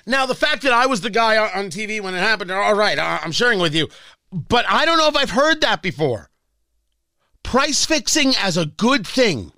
Now, 0.05 0.25
the 0.25 0.35
fact 0.35 0.63
that 0.63 0.73
I 0.73 0.85
was 0.87 1.01
the 1.01 1.09
guy 1.09 1.37
on 1.37 1.69
TV 1.69 2.01
when 2.01 2.15
it 2.15 2.19
happened, 2.19 2.51
all 2.51 2.75
right, 2.75 2.97
I'm 2.97 3.31
sharing 3.31 3.59
with 3.59 3.75
you, 3.75 3.87
but 4.31 4.65
I 4.67 4.85
don't 4.85 4.97
know 4.97 5.07
if 5.07 5.15
I've 5.15 5.31
heard 5.31 5.61
that 5.61 5.81
before. 5.81 6.29
Price 7.43 7.85
fixing 7.85 8.33
as 8.35 8.57
a 8.57 8.65
good 8.65 9.05
thing. 9.05 9.51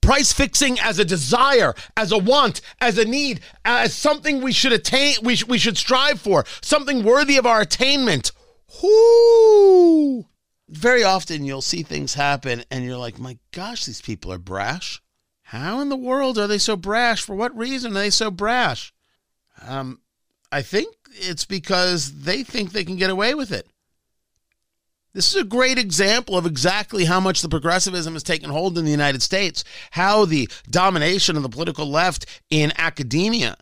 Price 0.00 0.32
fixing 0.32 0.78
as 0.80 0.98
a 0.98 1.04
desire, 1.04 1.74
as 1.96 2.12
a 2.12 2.18
want, 2.18 2.60
as 2.80 2.98
a 2.98 3.04
need, 3.04 3.40
as 3.64 3.94
something 3.94 4.40
we 4.40 4.52
should 4.52 4.72
attain, 4.72 5.16
we, 5.22 5.36
sh- 5.36 5.46
we 5.46 5.58
should 5.58 5.76
strive 5.76 6.20
for, 6.20 6.44
something 6.60 7.02
worthy 7.02 7.36
of 7.36 7.46
our 7.46 7.60
attainment. 7.60 8.32
Whoo! 8.82 10.26
Very 10.68 11.02
often 11.02 11.44
you'll 11.44 11.62
see 11.62 11.82
things 11.82 12.14
happen 12.14 12.64
and 12.70 12.84
you're 12.84 12.98
like, 12.98 13.18
my 13.18 13.38
gosh, 13.52 13.84
these 13.84 14.02
people 14.02 14.32
are 14.32 14.38
brash. 14.38 15.00
How 15.48 15.80
in 15.80 15.88
the 15.88 15.96
world 15.96 16.36
are 16.36 16.46
they 16.46 16.58
so 16.58 16.76
brash? 16.76 17.22
For 17.22 17.34
what 17.34 17.56
reason 17.56 17.92
are 17.92 18.00
they 18.00 18.10
so 18.10 18.30
brash? 18.30 18.92
Um, 19.66 20.02
I 20.52 20.60
think 20.60 20.94
it's 21.12 21.46
because 21.46 22.20
they 22.20 22.42
think 22.42 22.72
they 22.72 22.84
can 22.84 22.96
get 22.96 23.08
away 23.08 23.34
with 23.34 23.50
it. 23.50 23.66
This 25.14 25.34
is 25.34 25.40
a 25.40 25.44
great 25.44 25.78
example 25.78 26.36
of 26.36 26.44
exactly 26.44 27.06
how 27.06 27.18
much 27.18 27.40
the 27.40 27.48
progressivism 27.48 28.12
has 28.12 28.22
taken 28.22 28.50
hold 28.50 28.76
in 28.76 28.84
the 28.84 28.90
United 28.90 29.22
States, 29.22 29.64
how 29.92 30.26
the 30.26 30.50
domination 30.68 31.34
of 31.34 31.42
the 31.42 31.48
political 31.48 31.86
left 31.86 32.26
in 32.50 32.70
academia 32.76 33.56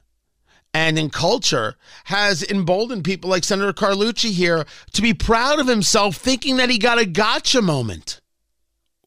and 0.74 0.98
in 0.98 1.08
culture 1.08 1.76
has 2.06 2.42
emboldened 2.42 3.04
people 3.04 3.30
like 3.30 3.44
Senator 3.44 3.72
Carlucci 3.72 4.32
here 4.32 4.66
to 4.92 5.02
be 5.02 5.14
proud 5.14 5.60
of 5.60 5.68
himself, 5.68 6.16
thinking 6.16 6.56
that 6.56 6.68
he 6.68 6.78
got 6.78 6.98
a 6.98 7.06
gotcha 7.06 7.62
moment 7.62 8.20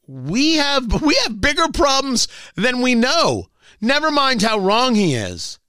we 0.09 0.55
have 0.55 1.01
we 1.01 1.15
have 1.23 1.39
bigger 1.39 1.67
problems 1.71 2.27
than 2.55 2.81
we 2.81 2.95
know. 2.95 3.47
Never 3.79 4.11
mind 4.11 4.41
how 4.41 4.57
wrong 4.57 4.95
he 4.95 5.13
is. 5.13 5.59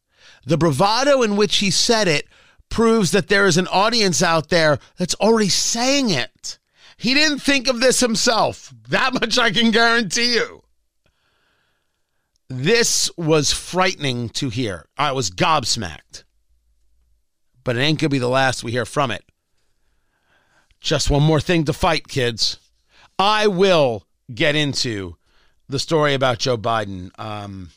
The 0.45 0.57
bravado 0.57 1.23
in 1.23 1.37
which 1.37 1.59
he 1.59 1.71
said 1.71 2.09
it 2.09 2.27
proves 2.71 3.11
that 3.11 3.29
there 3.29 3.47
is 3.47 3.59
an 3.59 3.69
audience 3.69 4.23
out 4.23 4.49
there 4.49 4.79
that's 4.97 5.15
already 5.17 5.51
saying 5.51 6.11
it. 6.11 6.59
He 6.97 7.15
didn't 7.15 7.41
think 7.41 7.69
of 7.69 7.81
this 7.81 8.01
himself. 8.01 8.73
That 8.89 9.13
much 9.21 9.39
I 9.39 9.51
can 9.51 9.71
guarantee 9.71 10.35
you. 10.35 10.63
This 12.49 13.11
was 13.17 13.53
frightening 13.53 14.29
to 14.31 14.49
hear. 14.49 14.87
I 14.97 15.13
was 15.13 15.31
gobsmacked. 15.31 16.25
But 17.63 17.77
it 17.77 17.81
ain't 17.81 18.01
to 18.01 18.09
be 18.09 18.19
the 18.19 18.29
last 18.29 18.65
we 18.65 18.73
hear 18.73 18.87
from 18.87 19.11
it. 19.11 19.25
Just 20.81 21.11
one 21.11 21.23
more 21.23 21.41
thing 21.41 21.65
to 21.65 21.73
fight, 21.73 22.09
kids. 22.09 22.59
I 23.19 23.47
will 23.47 24.07
get 24.35 24.55
into 24.57 25.17
the 25.69 25.79
story 25.79 26.15
about 26.15 26.39
Joe 26.39 26.57
Biden. 26.59 27.11
Um, 27.19 27.71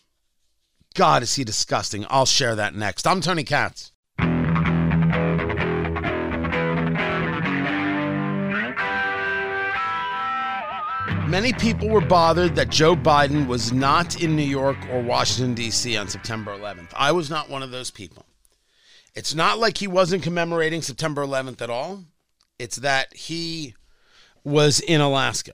God, 0.95 1.23
is 1.23 1.35
he 1.35 1.43
disgusting? 1.43 2.05
I'll 2.09 2.25
share 2.25 2.55
that 2.55 2.75
next. 2.75 3.07
I'm 3.07 3.21
Tony 3.21 3.43
Katz. 3.43 3.91
Many 11.27 11.53
people 11.53 11.89
were 11.89 11.99
bothered 11.99 12.55
that 12.55 12.69
Joe 12.69 12.95
Biden 12.95 13.47
was 13.47 13.73
not 13.73 14.21
in 14.21 14.35
New 14.35 14.43
York 14.43 14.77
or 14.91 15.01
Washington, 15.01 15.55
D.C. 15.55 15.97
on 15.97 16.07
September 16.07 16.55
11th. 16.55 16.89
I 16.95 17.11
was 17.11 17.27
not 17.31 17.49
one 17.49 17.63
of 17.63 17.71
those 17.71 17.89
people. 17.89 18.27
It's 19.15 19.33
not 19.33 19.57
like 19.57 19.79
he 19.79 19.87
wasn't 19.87 20.21
commemorating 20.21 20.83
September 20.83 21.25
11th 21.25 21.61
at 21.63 21.71
all, 21.71 22.03
it's 22.59 22.75
that 22.77 23.15
he 23.15 23.73
was 24.43 24.79
in 24.79 25.01
Alaska. 25.01 25.53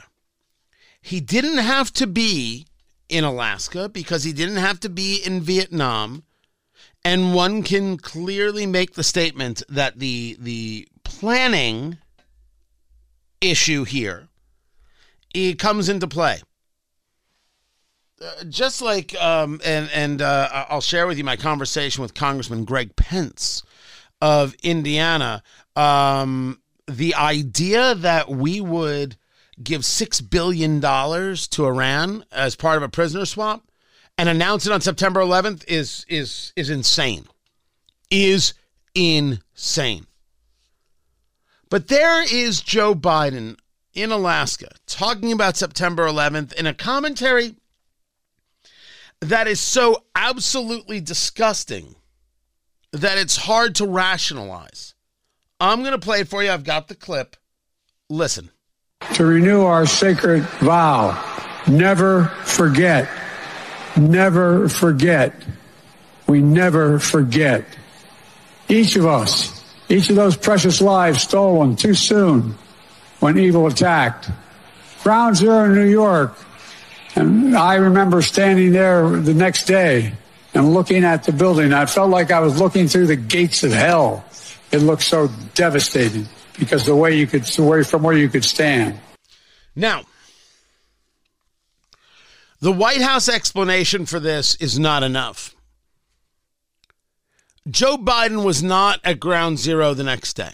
He 1.02 1.20
didn't 1.20 1.58
have 1.58 1.92
to 1.94 2.08
be 2.08 2.66
in 3.08 3.24
Alaska 3.24 3.90
because 3.90 4.24
he 4.24 4.34
didn't 4.34 4.58
have 4.58 4.80
to 4.82 4.90
be 4.90 5.22
in 5.26 5.42
Vietnam. 5.42 6.24
And 7.04 7.34
one 7.34 7.64
can 7.64 7.98
clearly 7.98 8.66
make 8.66 8.94
the 8.94 9.04
statement 9.04 9.64
that 9.70 10.00
the 10.00 10.36
the 10.40 10.88
planning 11.04 11.98
issue 13.42 13.86
here 13.86 14.28
it 15.34 15.60
comes 15.60 15.90
into 15.90 16.08
play. 16.08 16.42
Uh, 18.22 18.44
just 18.50 18.82
like 18.82 19.16
um, 19.16 19.62
and 19.64 19.90
and 19.94 20.22
uh, 20.22 20.66
I'll 20.70 20.82
share 20.82 21.08
with 21.08 21.18
you 21.18 21.24
my 21.24 21.38
conversation 21.38 22.02
with 22.02 22.14
Congressman 22.14 22.66
Greg 22.66 22.96
Pence 22.96 23.64
of 24.22 24.56
Indiana. 24.62 25.42
Um, 25.76 26.60
the 26.88 27.16
idea 27.16 27.96
that 27.96 28.30
we 28.30 28.60
would 28.60 29.16
give 29.62 29.82
$6 29.82 30.30
billion 30.30 30.80
to 30.82 31.66
Iran 31.66 32.26
as 32.32 32.56
part 32.56 32.78
of 32.78 32.84
a 32.84 32.90
prisoner 32.90 33.26
swap 33.26 33.70
and 34.18 34.30
announce 34.30 34.66
it 34.66 34.72
on 34.72 34.82
September 34.82 35.20
11th 35.22 35.64
is, 35.68 36.06
is, 36.08 36.54
is 36.56 36.70
insane. 36.70 37.26
Is 38.10 38.54
insane. 38.96 40.08
But 41.70 41.88
there 41.88 42.24
is 42.24 42.62
Joe 42.62 42.96
Biden 42.96 43.58
in 43.94 44.12
Alaska 44.12 44.70
talking 44.88 45.32
about 45.32 45.58
September 45.58 46.08
11th 46.08 46.54
in 46.54 46.66
a 46.66 46.74
commentary 46.74 47.56
that 49.22 49.48
is 49.48 49.60
so 49.60 50.04
absolutely 50.16 51.02
disgusting. 51.02 51.96
that 52.92 53.18
it's 53.18 53.36
hard 53.36 53.76
to 53.76 53.86
rationalize. 53.86 54.96
I'm 55.60 55.82
going 55.82 55.92
to 55.92 56.00
play 56.00 56.22
it 56.22 56.28
for 56.28 56.42
you. 56.42 56.50
I've 56.50 56.64
got 56.64 56.88
the 56.88 56.96
clip. 56.96 57.36
Listen. 58.10 58.50
To 59.20 59.26
renew 59.26 59.64
our 59.64 59.86
sacred 59.86 60.44
vow 60.62 61.22
never 61.68 62.26
forget, 62.46 63.10
never 63.98 64.70
forget. 64.70 65.34
We 66.26 66.42
never 66.42 67.00
forget. 67.00 67.66
Each 68.70 68.96
of 68.96 69.06
us, 69.06 69.62
each 69.90 70.10
of 70.10 70.16
those 70.16 70.38
precious 70.38 70.80
lives 70.80 71.24
stolen 71.24 71.76
too 71.76 71.96
soon 71.96 72.56
when 73.20 73.38
evil 73.38 73.68
attacked. 73.68 74.30
Ground 75.04 75.36
Zero 75.36 75.66
in 75.66 75.76
New 75.76 75.90
York. 75.90 76.38
And 77.16 77.58
I 77.58 77.76
remember 77.76 78.22
standing 78.22 78.72
there 78.72 79.10
the 79.10 79.34
next 79.34 79.66
day 79.66 80.14
and 80.54 80.74
looking 80.74 81.04
at 81.04 81.24
the 81.24 81.34
building. 81.34 81.74
I 81.74 81.88
felt 81.88 82.10
like 82.10 82.32
I 82.32 82.40
was 82.40 82.58
looking 82.58 82.88
through 82.88 83.08
the 83.08 83.18
gates 83.18 83.64
of 83.64 83.74
hell. 83.74 84.24
It 84.72 84.78
looked 84.78 85.04
so 85.04 85.30
devastating 85.56 86.28
because 86.60 86.86
the 86.86 86.96
way 86.96 87.16
you 87.16 87.26
could, 87.26 87.46
from 87.48 88.04
where 88.04 88.18
you 88.18 88.30
could 88.30 88.44
stand. 88.44 89.00
Now, 89.76 90.04
the 92.60 92.72
White 92.72 93.02
House 93.02 93.30
explanation 93.30 94.06
for 94.06 94.20
this 94.20 94.56
is 94.56 94.78
not 94.78 95.02
enough. 95.02 95.56
Joe 97.70 97.98
Biden 97.98 98.44
was 98.44 98.62
not 98.62 99.00
at 99.04 99.20
ground 99.20 99.60
zero 99.60 99.94
the 99.94 100.04
next 100.04 100.34
day. 100.34 100.52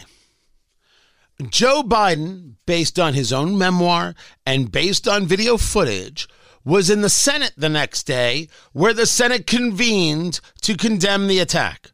Joe 1.50 1.82
Biden, 1.82 2.54
based 2.64 2.98
on 2.98 3.14
his 3.14 3.32
own 3.32 3.58
memoir 3.58 4.14
and 4.44 4.72
based 4.72 5.06
on 5.08 5.26
video 5.26 5.56
footage, 5.56 6.28
was 6.64 6.90
in 6.90 7.00
the 7.00 7.08
Senate 7.08 7.52
the 7.56 7.68
next 7.68 8.04
day, 8.04 8.48
where 8.72 8.92
the 8.92 9.06
Senate 9.06 9.46
convened 9.46 10.40
to 10.62 10.76
condemn 10.76 11.28
the 11.28 11.38
attack. 11.38 11.92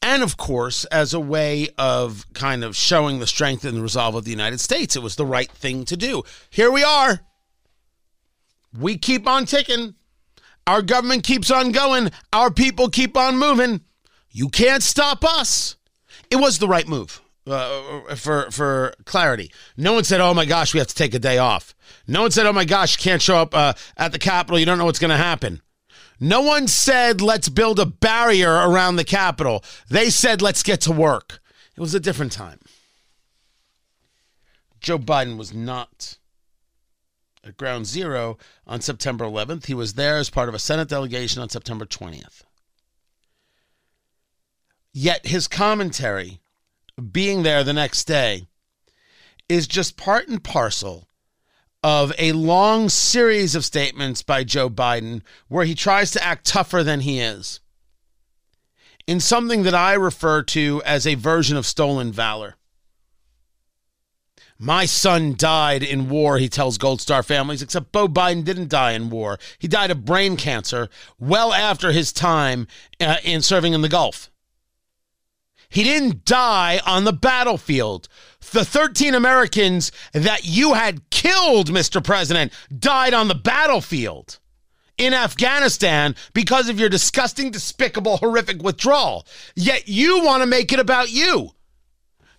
And 0.00 0.22
of 0.22 0.36
course, 0.36 0.84
as 0.86 1.12
a 1.12 1.20
way 1.20 1.68
of 1.76 2.24
kind 2.32 2.64
of 2.64 2.76
showing 2.76 3.18
the 3.18 3.26
strength 3.26 3.64
and 3.64 3.76
the 3.76 3.82
resolve 3.82 4.14
of 4.14 4.24
the 4.24 4.30
United 4.30 4.60
States, 4.60 4.96
it 4.96 5.02
was 5.02 5.16
the 5.16 5.26
right 5.26 5.50
thing 5.50 5.84
to 5.86 5.96
do. 5.96 6.22
Here 6.50 6.70
we 6.70 6.84
are. 6.84 7.20
We 8.78 8.96
keep 8.96 9.26
on 9.26 9.44
ticking. 9.44 9.94
Our 10.66 10.82
government 10.82 11.24
keeps 11.24 11.50
on 11.50 11.72
going. 11.72 12.10
Our 12.32 12.50
people 12.50 12.90
keep 12.90 13.16
on 13.16 13.38
moving. 13.38 13.80
You 14.30 14.48
can't 14.48 14.82
stop 14.82 15.24
us. 15.24 15.76
It 16.30 16.36
was 16.36 16.58
the 16.58 16.68
right 16.68 16.86
move. 16.86 17.20
Uh, 17.46 18.14
for 18.14 18.50
for 18.50 18.92
clarity, 19.06 19.50
no 19.74 19.94
one 19.94 20.04
said, 20.04 20.20
"Oh 20.20 20.34
my 20.34 20.44
gosh, 20.44 20.74
we 20.74 20.78
have 20.78 20.88
to 20.88 20.94
take 20.94 21.14
a 21.14 21.18
day 21.18 21.38
off." 21.38 21.74
No 22.06 22.20
one 22.20 22.30
said, 22.30 22.44
"Oh 22.44 22.52
my 22.52 22.66
gosh, 22.66 22.98
you 22.98 23.02
can't 23.02 23.22
show 23.22 23.38
up 23.38 23.54
uh, 23.54 23.72
at 23.96 24.12
the 24.12 24.18
Capitol. 24.18 24.58
You 24.58 24.66
don't 24.66 24.76
know 24.76 24.84
what's 24.84 24.98
going 24.98 25.10
to 25.10 25.16
happen." 25.16 25.62
No 26.20 26.40
one 26.40 26.66
said, 26.68 27.20
"Let's 27.20 27.48
build 27.48 27.78
a 27.78 27.86
barrier 27.86 28.52
around 28.52 28.96
the 28.96 29.04
Capitol." 29.04 29.64
They 29.88 30.10
said, 30.10 30.42
"Let's 30.42 30.62
get 30.62 30.80
to 30.82 30.92
work." 30.92 31.40
It 31.76 31.80
was 31.80 31.94
a 31.94 32.00
different 32.00 32.32
time. 32.32 32.60
Joe 34.80 34.98
Biden 34.98 35.36
was 35.36 35.52
not 35.52 36.18
at 37.44 37.56
Ground 37.56 37.86
Zero 37.86 38.38
on 38.66 38.80
September 38.80 39.24
11th. 39.24 39.66
He 39.66 39.74
was 39.74 39.94
there 39.94 40.18
as 40.18 40.30
part 40.30 40.48
of 40.48 40.54
a 40.54 40.58
Senate 40.58 40.88
delegation 40.88 41.40
on 41.40 41.48
September 41.48 41.84
20th. 41.84 42.44
Yet 44.92 45.26
his 45.26 45.48
commentary 45.48 46.40
being 47.12 47.42
there 47.42 47.62
the 47.62 47.72
next 47.72 48.04
day 48.04 48.48
is 49.48 49.66
just 49.66 49.96
part 49.96 50.28
and 50.28 50.42
parcel 50.42 51.07
of 51.82 52.12
a 52.18 52.32
long 52.32 52.88
series 52.88 53.54
of 53.54 53.64
statements 53.64 54.22
by 54.22 54.44
Joe 54.44 54.68
Biden 54.68 55.22
where 55.48 55.64
he 55.64 55.74
tries 55.74 56.10
to 56.12 56.24
act 56.24 56.46
tougher 56.46 56.82
than 56.82 57.00
he 57.00 57.20
is 57.20 57.60
in 59.06 59.20
something 59.20 59.62
that 59.62 59.74
I 59.74 59.94
refer 59.94 60.42
to 60.42 60.82
as 60.84 61.06
a 61.06 61.14
version 61.14 61.56
of 61.56 61.66
stolen 61.66 62.12
valor. 62.12 62.56
My 64.58 64.86
son 64.86 65.34
died 65.36 65.84
in 65.84 66.08
war, 66.08 66.38
he 66.38 66.48
tells 66.48 66.78
Gold 66.78 67.00
Star 67.00 67.22
families, 67.22 67.62
except 67.62 67.92
Beau 67.92 68.08
Biden 68.08 68.44
didn't 68.44 68.68
die 68.68 68.92
in 68.92 69.08
war. 69.08 69.38
He 69.58 69.68
died 69.68 69.92
of 69.92 70.04
brain 70.04 70.36
cancer 70.36 70.88
well 71.18 71.54
after 71.54 71.92
his 71.92 72.12
time 72.12 72.66
uh, 73.00 73.16
in 73.22 73.40
serving 73.40 73.72
in 73.72 73.82
the 73.82 73.88
Gulf. 73.88 74.30
He 75.70 75.84
didn't 75.84 76.24
die 76.24 76.80
on 76.84 77.04
the 77.04 77.12
battlefield. 77.12 78.08
The 78.40 78.64
13 78.64 79.14
Americans 79.14 79.92
that 80.12 80.44
you 80.44 80.74
had 80.74 81.10
killed, 81.10 81.70
Mr. 81.70 82.02
President, 82.02 82.52
died 82.76 83.12
on 83.12 83.28
the 83.28 83.34
battlefield 83.34 84.38
in 84.96 85.14
Afghanistan 85.14 86.14
because 86.34 86.68
of 86.68 86.78
your 86.78 86.88
disgusting, 86.88 87.50
despicable, 87.50 88.16
horrific 88.18 88.62
withdrawal. 88.62 89.26
Yet 89.54 89.88
you 89.88 90.24
want 90.24 90.42
to 90.42 90.46
make 90.46 90.72
it 90.72 90.80
about 90.80 91.10
you. 91.10 91.52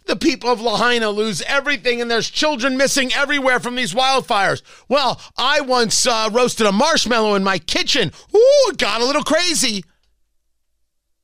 The 0.05 0.15
people 0.15 0.49
of 0.49 0.59
Lahaina 0.59 1.11
lose 1.11 1.43
everything, 1.43 2.01
and 2.01 2.09
there's 2.09 2.31
children 2.31 2.77
missing 2.77 3.13
everywhere 3.13 3.59
from 3.59 3.75
these 3.75 3.93
wildfires. 3.93 4.63
Well, 4.87 5.21
I 5.37 5.61
once 5.61 6.07
uh, 6.07 6.29
roasted 6.31 6.65
a 6.65 6.71
marshmallow 6.71 7.35
in 7.35 7.43
my 7.43 7.59
kitchen. 7.59 8.11
Ooh, 8.35 8.69
it 8.69 8.77
got 8.77 9.01
a 9.01 9.05
little 9.05 9.23
crazy. 9.23 9.83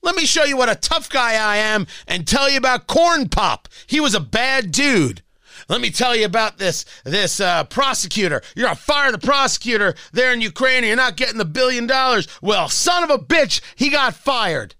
Let 0.05 0.15
me 0.15 0.27
show 0.27 0.43
you 0.43 0.55
what 0.55 0.69
a 0.69 0.75
tough 0.75 1.09
guy 1.09 1.31
I 1.31 1.57
am 1.57 1.87
and 2.07 2.27
tell 2.27 2.47
you 2.47 2.59
about 2.59 2.85
Corn 2.85 3.27
Pop. 3.27 3.67
He 3.87 3.99
was 3.99 4.13
a 4.13 4.19
bad 4.19 4.71
dude. 4.71 5.23
Let 5.67 5.81
me 5.81 5.89
tell 5.89 6.15
you 6.15 6.25
about 6.25 6.59
this 6.59 6.85
this 7.05 7.39
uh, 7.39 7.63
prosecutor. 7.63 8.43
You're 8.55 8.69
a 8.69 8.75
fire 8.75 9.11
the 9.11 9.17
prosecutor 9.17 9.95
there 10.13 10.31
in 10.31 10.41
Ukraine. 10.41 10.77
And 10.77 10.85
you're 10.85 10.95
not 10.95 11.17
getting 11.17 11.39
the 11.39 11.43
billion 11.43 11.87
dollars. 11.87 12.27
Well, 12.39 12.69
son 12.69 13.03
of 13.03 13.09
a 13.09 13.17
bitch, 13.17 13.61
he 13.75 13.89
got 13.89 14.13
fired. 14.13 14.75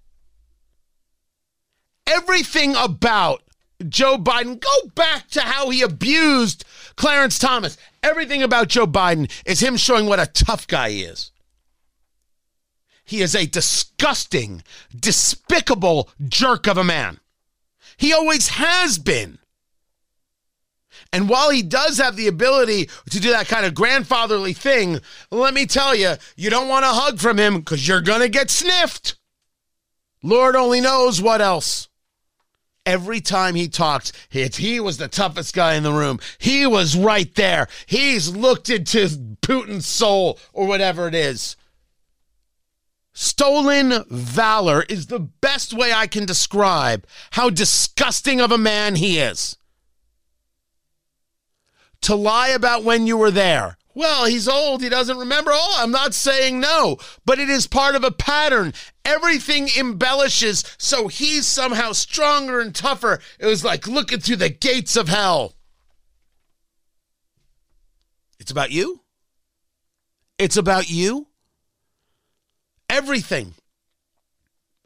Everything 2.06 2.76
about 2.76 3.42
Joe 3.88 4.18
Biden, 4.18 4.60
go 4.60 4.90
back 4.94 5.26
to 5.30 5.40
how 5.40 5.70
he 5.70 5.82
abused 5.82 6.64
Clarence 6.94 7.40
Thomas. 7.40 7.76
Everything 8.00 8.44
about 8.44 8.68
Joe 8.68 8.86
Biden 8.86 9.28
is 9.44 9.58
him 9.58 9.76
showing 9.76 10.06
what 10.06 10.20
a 10.20 10.26
tough 10.26 10.68
guy 10.68 10.90
he 10.90 11.02
is. 11.02 11.32
He 13.06 13.22
is 13.22 13.34
a 13.34 13.46
disgusting, 13.46 14.62
despicable 14.94 16.10
jerk 16.28 16.66
of 16.66 16.76
a 16.76 16.84
man. 16.84 17.20
He 17.96 18.12
always 18.12 18.48
has 18.48 18.98
been. 18.98 19.38
And 21.12 21.28
while 21.28 21.50
he 21.50 21.62
does 21.62 21.98
have 21.98 22.16
the 22.16 22.26
ability 22.26 22.90
to 23.10 23.20
do 23.20 23.30
that 23.30 23.46
kind 23.46 23.64
of 23.64 23.74
grandfatherly 23.74 24.52
thing, 24.52 25.00
let 25.30 25.54
me 25.54 25.66
tell 25.66 25.94
you, 25.94 26.14
you 26.36 26.50
don't 26.50 26.68
want 26.68 26.84
a 26.84 26.88
hug 26.88 27.20
from 27.20 27.38
him 27.38 27.60
because 27.60 27.86
you're 27.86 28.00
going 28.00 28.20
to 28.20 28.28
get 28.28 28.50
sniffed. 28.50 29.14
Lord 30.22 30.56
only 30.56 30.80
knows 30.80 31.22
what 31.22 31.40
else. 31.40 31.88
Every 32.84 33.20
time 33.20 33.54
he 33.54 33.68
talks, 33.68 34.12
he 34.30 34.80
was 34.80 34.96
the 34.96 35.08
toughest 35.08 35.54
guy 35.54 35.74
in 35.74 35.84
the 35.84 35.92
room. 35.92 36.18
He 36.38 36.66
was 36.66 36.96
right 36.96 37.32
there. 37.34 37.68
He's 37.86 38.34
looked 38.34 38.68
into 38.68 39.06
Putin's 39.42 39.86
soul 39.86 40.38
or 40.52 40.66
whatever 40.66 41.06
it 41.06 41.14
is. 41.14 41.56
Stolen 43.18 44.04
valor 44.10 44.82
is 44.90 45.06
the 45.06 45.18
best 45.18 45.72
way 45.72 45.90
I 45.90 46.06
can 46.06 46.26
describe 46.26 47.06
how 47.30 47.48
disgusting 47.48 48.42
of 48.42 48.52
a 48.52 48.58
man 48.58 48.96
he 48.96 49.18
is. 49.18 49.56
To 52.02 52.14
lie 52.14 52.48
about 52.48 52.84
when 52.84 53.06
you 53.06 53.16
were 53.16 53.30
there. 53.30 53.78
Well, 53.94 54.26
he's 54.26 54.46
old. 54.46 54.82
He 54.82 54.90
doesn't 54.90 55.16
remember. 55.16 55.50
Oh, 55.54 55.76
I'm 55.78 55.90
not 55.90 56.12
saying 56.12 56.60
no, 56.60 56.98
but 57.24 57.38
it 57.38 57.48
is 57.48 57.66
part 57.66 57.94
of 57.94 58.04
a 58.04 58.10
pattern. 58.10 58.74
Everything 59.02 59.70
embellishes 59.78 60.62
so 60.76 61.08
he's 61.08 61.46
somehow 61.46 61.92
stronger 61.92 62.60
and 62.60 62.74
tougher. 62.74 63.18
It 63.40 63.46
was 63.46 63.64
like 63.64 63.86
looking 63.86 64.20
through 64.20 64.36
the 64.36 64.50
gates 64.50 64.94
of 64.94 65.08
hell. 65.08 65.54
It's 68.38 68.50
about 68.50 68.72
you. 68.72 69.00
It's 70.38 70.58
about 70.58 70.90
you 70.90 71.28
everything. 72.88 73.54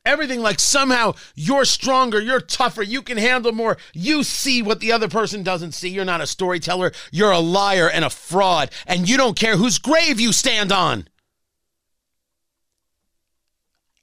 Everything 0.05 0.41
like 0.41 0.59
somehow 0.59 1.15
you're 1.35 1.67
stronger, 1.67 2.21
you're 2.21 2.41
tougher, 2.41 2.83
you 2.83 3.03
can 3.03 3.19
handle 3.19 3.53
more. 3.53 3.77
You 3.93 4.23
see 4.23 4.63
what 4.63 4.81
the 4.81 4.93
other 4.93 5.09
person 5.09 5.43
doesn't 5.43 5.73
see. 5.73 5.91
You're 5.91 6.07
not 6.07 6.23
a 6.23 6.27
storyteller, 6.27 6.93
you're 7.13 7.31
a 7.31 7.39
liar 7.39 7.89
and 7.89 8.05
a 8.05 8.11
fraud, 8.11 8.71
and 8.87 9.09
you 9.09 9.19
don't 9.19 9.39
care 9.39 9.57
whose 9.57 9.79
grave 9.79 10.19
you 10.19 10.33
stand 10.33 10.73
on. 10.73 11.07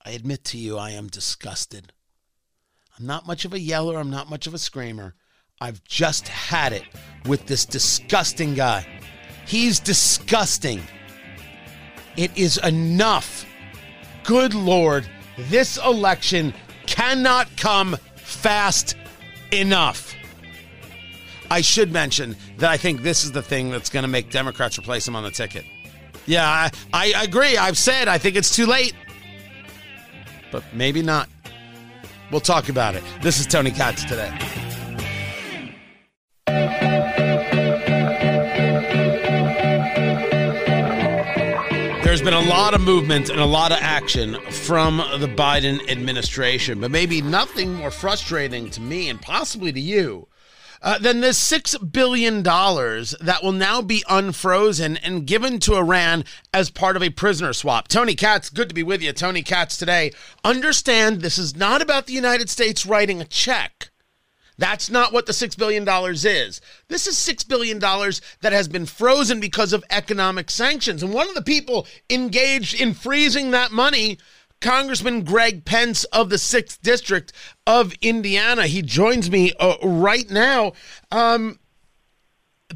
I 0.06 0.12
admit 0.12 0.44
to 0.46 0.58
you, 0.58 0.78
I 0.78 0.92
am 0.92 1.08
disgusted. 1.08 1.92
I'm 2.98 3.08
not 3.08 3.28
much 3.28 3.44
of 3.44 3.54
a 3.54 3.60
yeller, 3.60 3.98
I'm 3.98 4.12
not 4.12 4.30
much 4.30 4.46
of 4.46 4.54
a 4.54 4.60
screamer. 4.60 5.16
I've 5.60 5.84
just 5.84 6.28
had 6.28 6.74
it 6.74 6.84
with 7.26 7.48
this 7.48 7.66
disgusting 7.66 8.54
guy. 8.54 8.88
He's 9.48 9.80
disgusting. 9.80 10.84
It 12.16 12.38
is 12.38 12.58
enough 12.60 13.47
good 14.28 14.54
Lord, 14.54 15.10
this 15.38 15.78
election 15.78 16.54
cannot 16.86 17.48
come 17.58 17.98
fast 18.18 18.96
enough. 19.52 20.14
I 21.50 21.62
should 21.62 21.92
mention 21.92 22.36
that 22.58 22.70
I 22.70 22.78
think 22.78 23.02
this 23.02 23.24
is 23.24 23.32
the 23.32 23.42
thing 23.42 23.72
that's 23.72 23.90
going 23.90 24.04
to 24.04 24.10
make 24.10 24.30
Democrats 24.30 24.78
replace 24.78 25.08
him 25.08 25.16
on 25.16 25.24
the 25.24 25.32
ticket. 25.32 25.64
Yeah, 26.26 26.46
I, 26.46 26.72
I 26.94 27.24
agree. 27.24 27.58
I've 27.58 27.78
said 27.78 28.10
I 28.10 28.18
think 28.18 28.36
it's 28.36 28.54
too 28.54 28.66
late. 28.66 28.94
But 30.52 30.64
maybe 30.74 31.02
not. 31.02 31.30
We'll 32.30 32.42
talk 32.42 32.68
about 32.68 32.96
it. 32.96 33.04
This 33.22 33.40
is 33.40 33.48
Tony 33.48 33.72
Katz 33.72 34.04
today. 34.04 34.67
There's 42.18 42.34
been 42.34 42.48
a 42.48 42.50
lot 42.50 42.74
of 42.74 42.82
movement 42.82 43.30
and 43.30 43.40
a 43.40 43.46
lot 43.46 43.72
of 43.72 43.78
action 43.80 44.42
from 44.50 44.98
the 45.20 45.28
Biden 45.28 45.88
administration, 45.88 46.82
but 46.82 46.90
maybe 46.90 47.22
nothing 47.22 47.76
more 47.76 47.92
frustrating 47.92 48.72
to 48.72 48.82
me 48.82 49.08
and 49.08 49.22
possibly 49.22 49.72
to 49.72 49.80
you 49.80 50.28
uh, 50.82 50.98
than 50.98 51.20
this 51.20 51.40
$6 51.48 51.92
billion 51.92 52.42
that 52.42 53.40
will 53.44 53.52
now 53.52 53.84
be 53.84 54.04
unfrozen 54.10 54.98
and 54.98 55.28
given 55.28 55.60
to 55.60 55.76
Iran 55.76 56.26
as 56.52 56.72
part 56.72 56.96
of 56.96 57.04
a 57.04 57.12
prisoner 57.12 57.54
swap. 57.54 57.88
Tony 57.88 58.16
Katz, 58.16 58.50
good 58.50 58.70
to 58.70 58.76
be 58.76 58.82
with 58.82 59.04
you. 59.04 59.14
Tony 59.14 59.44
Katz 59.44 59.78
today. 59.78 60.12
Understand 60.44 61.22
this 61.22 61.38
is 61.38 61.56
not 61.56 61.84
about 61.84 62.08
the 62.08 62.14
United 62.14 62.50
States 62.50 62.84
writing 62.84 63.22
a 63.22 63.26
check. 63.26 63.92
That's 64.58 64.90
not 64.90 65.14
what 65.14 65.26
the 65.26 65.34
$6 65.34 65.58
billion 65.58 65.88
is. 65.88 66.62
This 66.88 67.08
is 67.08 67.16
$6 67.16 67.48
billion 67.48 67.80
that 67.80 68.54
has 68.54 68.68
been 68.68 68.86
frozen 68.86 69.40
because 69.40 69.72
of 69.72 69.84
economic 69.90 70.50
sanctions. 70.50 71.04
And 71.04 71.14
one 71.14 71.30
of 71.30 71.36
the 71.36 71.44
people 71.44 71.86
engaged 72.10 72.80
in 72.80 72.94
freezing 72.94 73.52
that 73.52 73.72
money, 73.72 74.18
Congressman 74.60 75.24
Greg 75.24 75.64
Pence 75.64 76.06
of 76.06 76.30
the 76.30 76.38
6th 76.38 76.82
District 76.82 77.32
of 77.68 77.94
Indiana. 78.02 78.66
He 78.66 78.82
joins 78.82 79.30
me 79.30 79.54
uh, 79.60 79.76
right 79.84 80.30
now. 80.30 80.74
Um, 81.12 81.60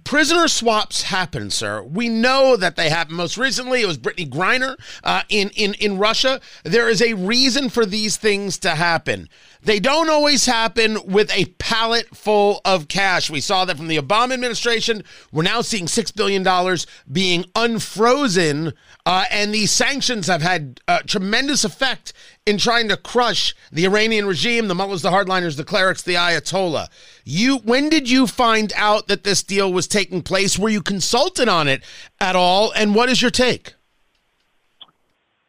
prisoner 0.04 0.48
swaps 0.48 1.04
happen, 1.04 1.50
sir. 1.50 1.82
We 1.84 2.10
know 2.10 2.56
that 2.56 2.76
they 2.76 2.89
happen. 2.89 3.15
Most 3.15 3.38
recently, 3.38 3.82
it 3.82 3.88
was 3.88 3.98
Brittney 3.98 4.30
Griner 4.30 4.76
uh, 5.04 5.24
in 5.30 5.50
in 5.50 5.74
in 5.76 5.98
Russia. 5.98 6.39
There 6.63 6.89
is 6.89 7.02
a 7.02 7.13
reason 7.13 7.70
for 7.70 7.86
these 7.86 8.17
things 8.17 8.58
to 8.60 8.72
happen. 8.72 9.28
They 9.63 9.80
don't 9.80 10.10
always 10.10 10.47
happen 10.47 10.97
with 11.06 11.32
a 11.32 11.45
pallet 11.60 12.15
full 12.15 12.62
of 12.65 12.88
cash. 12.88 13.30
We 13.30 13.41
saw 13.41 13.63
that 13.65 13.78
from 13.78 13.88
the 13.88 13.97
Obama 13.97 14.34
administration. 14.34 15.04
We're 15.32 15.43
now 15.43 15.62
seeing 15.62 15.86
$6 15.86 16.15
billion 16.15 16.78
being 17.12 17.45
unfrozen, 17.56 18.74
uh, 19.06 19.26
and 19.30 19.54
these 19.54 19.71
sanctions 19.71 20.26
have 20.28 20.41
had 20.41 20.82
uh, 20.88 21.00
tremendous 21.06 21.63
effect 21.63 22.13
in 22.47 22.58
trying 22.58 22.88
to 22.89 22.97
crush 22.97 23.54
the 23.71 23.86
Iranian 23.86 24.26
regime, 24.26 24.67
the 24.67 24.74
mullahs, 24.74 25.04
the 25.04 25.12
hardliners, 25.12 25.58
the 25.58 25.63
clerics, 25.63 26.02
the 26.02 26.15
Ayatollah. 26.15 26.88
You, 27.24 27.58
when 27.58 27.89
did 27.89 28.10
you 28.10 28.26
find 28.26 28.74
out 28.76 29.08
that 29.10 29.24
this 29.24 29.43
deal 29.43 29.71
was 29.71 29.88
taking 29.88 30.24
place? 30.24 30.58
Were 30.58 30.69
you 30.69 30.82
consulted 30.82 31.47
on 31.47 31.67
it 31.67 31.84
at 32.19 32.36
all? 32.36 32.71
And 32.71 32.95
what 32.95 33.10
is 33.10 33.21
your 33.21 33.32
take? 33.32 33.76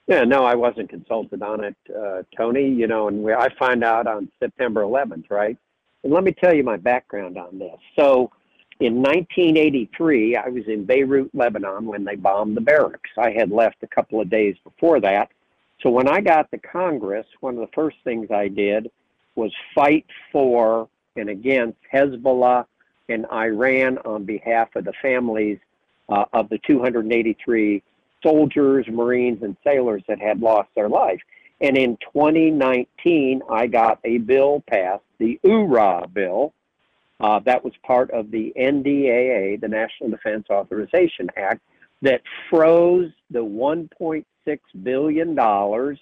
Yeah, 0.07 0.25
no, 0.25 0.45
I 0.45 0.55
wasn't 0.55 0.91
consulted 0.91 1.43
on 1.43 1.65
it, 1.65 1.77
uh, 1.97 2.23
Tony. 2.37 2.69
You 2.69 2.87
know, 2.87 3.09
and 3.09 3.23
we, 3.23 3.33
I 3.33 3.49
find 3.59 3.85
out 3.85 4.07
on 4.07 4.29
September 4.41 4.83
11th, 4.83 5.31
right? 5.31 5.57
And 6.03 6.13
let 6.13 6.25
me 6.25 6.33
tell 6.33 6.55
you 6.55 6.65
my 6.65 6.77
background 6.77 7.39
on 7.39 7.59
this. 7.59 7.77
So, 7.97 8.31
in 8.81 8.97
1983, 8.97 10.37
I 10.37 10.49
was 10.49 10.65
in 10.67 10.85
Beirut, 10.85 11.31
Lebanon, 11.35 11.87
when 11.87 12.05
they 12.05 12.17
bombed 12.17 12.57
the 12.57 12.61
barracks. 12.61 13.11
I 13.17 13.31
had 13.31 13.53
left 13.53 13.77
a 13.83 13.87
couple 13.87 14.21
of 14.21 14.29
days 14.29 14.57
before 14.65 14.99
that. 15.01 15.31
So 15.83 15.91
when 15.91 16.09
I 16.09 16.21
got 16.21 16.51
to 16.53 16.59
Congress, 16.59 17.27
one 17.41 17.55
of 17.55 17.61
the 17.61 17.73
first 17.75 17.97
things 18.05 18.31
I 18.31 18.49
did 18.49 18.91
was 19.35 19.53
fight 19.75 20.07
for 20.31 20.89
and 21.17 21.29
against 21.29 21.79
Hezbollah 21.93 22.67
and 23.09 23.27
Iran 23.33 23.99
on 23.99 24.25
behalf 24.25 24.75
of 24.77 24.85
the 24.85 24.93
families 25.03 25.59
uh, 26.09 26.25
of 26.33 26.49
the 26.49 26.59
283 26.67 27.83
soldiers, 28.23 28.87
Marines, 28.89 29.43
and 29.43 29.57
sailors 29.65 30.03
that 30.09 30.21
had 30.21 30.41
lost 30.41 30.69
their 30.75 30.89
life. 30.89 31.21
And 31.61 31.77
in 31.77 31.97
2019, 32.13 33.43
I 33.51 33.67
got 33.67 34.01
a 34.05 34.19
bill 34.19 34.63
passed, 34.67 35.05
the 35.19 35.39
URA 35.45 36.07
bill, 36.13 36.53
uh, 37.21 37.39
that 37.41 37.65
was 37.65 37.73
part 37.85 38.11
of 38.11 38.33
the 38.33 38.53
NDAA, 38.57 39.61
the 39.61 39.69
National 39.69 40.11
Defense 40.11 40.47
Authorization 40.51 41.31
Act, 41.37 41.61
that 42.03 42.21
froze 42.51 43.13
the 43.31 43.39
$1.6 43.39 44.25
billion 44.83 45.97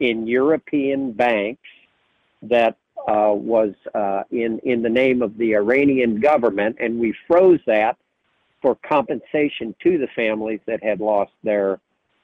in 0.00 0.26
European 0.26 1.12
banks 1.12 1.68
that 2.42 2.76
uh, 3.08 3.32
was 3.32 3.72
uh, 3.94 4.24
in 4.30 4.58
in 4.60 4.82
the 4.82 4.88
name 4.88 5.22
of 5.22 5.38
the 5.38 5.54
Iranian 5.54 6.20
government, 6.20 6.76
and 6.80 6.98
we 6.98 7.14
froze 7.26 7.60
that 7.66 7.96
for 8.60 8.76
compensation 8.88 9.74
to 9.82 9.98
the 9.98 10.08
families 10.14 10.60
that 10.66 10.82
had 10.82 11.00
lost 11.00 11.32
their 11.42 11.80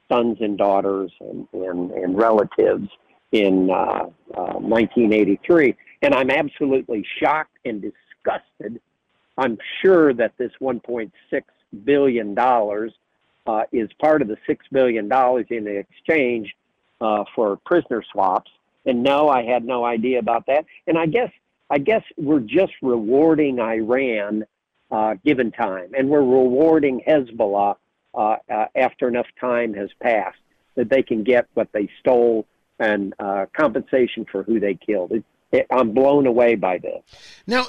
sons 0.09 0.37
and 0.41 0.57
daughters 0.57 1.11
and, 1.19 1.47
and, 1.53 1.91
and 1.91 2.17
relatives 2.17 2.89
in 3.31 3.69
uh, 3.69 4.07
uh, 4.35 4.53
1983. 4.59 5.75
And 6.01 6.13
I'm 6.13 6.29
absolutely 6.29 7.05
shocked 7.19 7.57
and 7.65 7.81
disgusted. 7.81 8.79
I'm 9.37 9.57
sure 9.81 10.13
that 10.13 10.33
this 10.37 10.51
1.6 10.61 11.11
billion 11.83 12.33
dollars 12.33 12.93
uh, 13.47 13.63
is 13.71 13.89
part 13.99 14.21
of 14.21 14.27
the 14.27 14.37
six 14.47 14.65
billion 14.71 15.07
dollars 15.07 15.45
in 15.49 15.65
the 15.65 15.77
exchange 15.77 16.55
uh, 17.01 17.23
for 17.35 17.57
prisoner 17.65 18.03
swaps. 18.11 18.51
And 18.85 19.03
no, 19.03 19.29
I 19.29 19.43
had 19.43 19.65
no 19.65 19.83
idea 19.83 20.19
about 20.19 20.45
that. 20.47 20.65
And 20.87 20.97
I 20.97 21.05
guess 21.05 21.31
I 21.69 21.79
guess 21.79 22.03
we're 22.17 22.41
just 22.41 22.73
rewarding 22.81 23.59
Iran 23.59 24.45
uh, 24.91 25.15
given 25.25 25.51
time. 25.51 25.91
And 25.97 26.09
we're 26.09 26.19
rewarding 26.19 27.01
Hezbollah 27.07 27.75
uh, 28.13 28.35
uh, 28.49 28.65
after 28.75 29.07
enough 29.07 29.27
time 29.39 29.73
has 29.73 29.89
passed 30.01 30.37
that 30.75 30.89
they 30.89 31.01
can 31.01 31.23
get 31.23 31.47
what 31.53 31.69
they 31.73 31.89
stole 31.99 32.45
and 32.79 33.13
uh, 33.19 33.45
compensation 33.55 34.25
for 34.29 34.43
who 34.43 34.59
they 34.59 34.75
killed. 34.75 35.11
It, 35.11 35.23
it, 35.51 35.67
I'm 35.71 35.93
blown 35.93 36.27
away 36.27 36.55
by 36.55 36.77
this. 36.77 37.01
Now, 37.47 37.65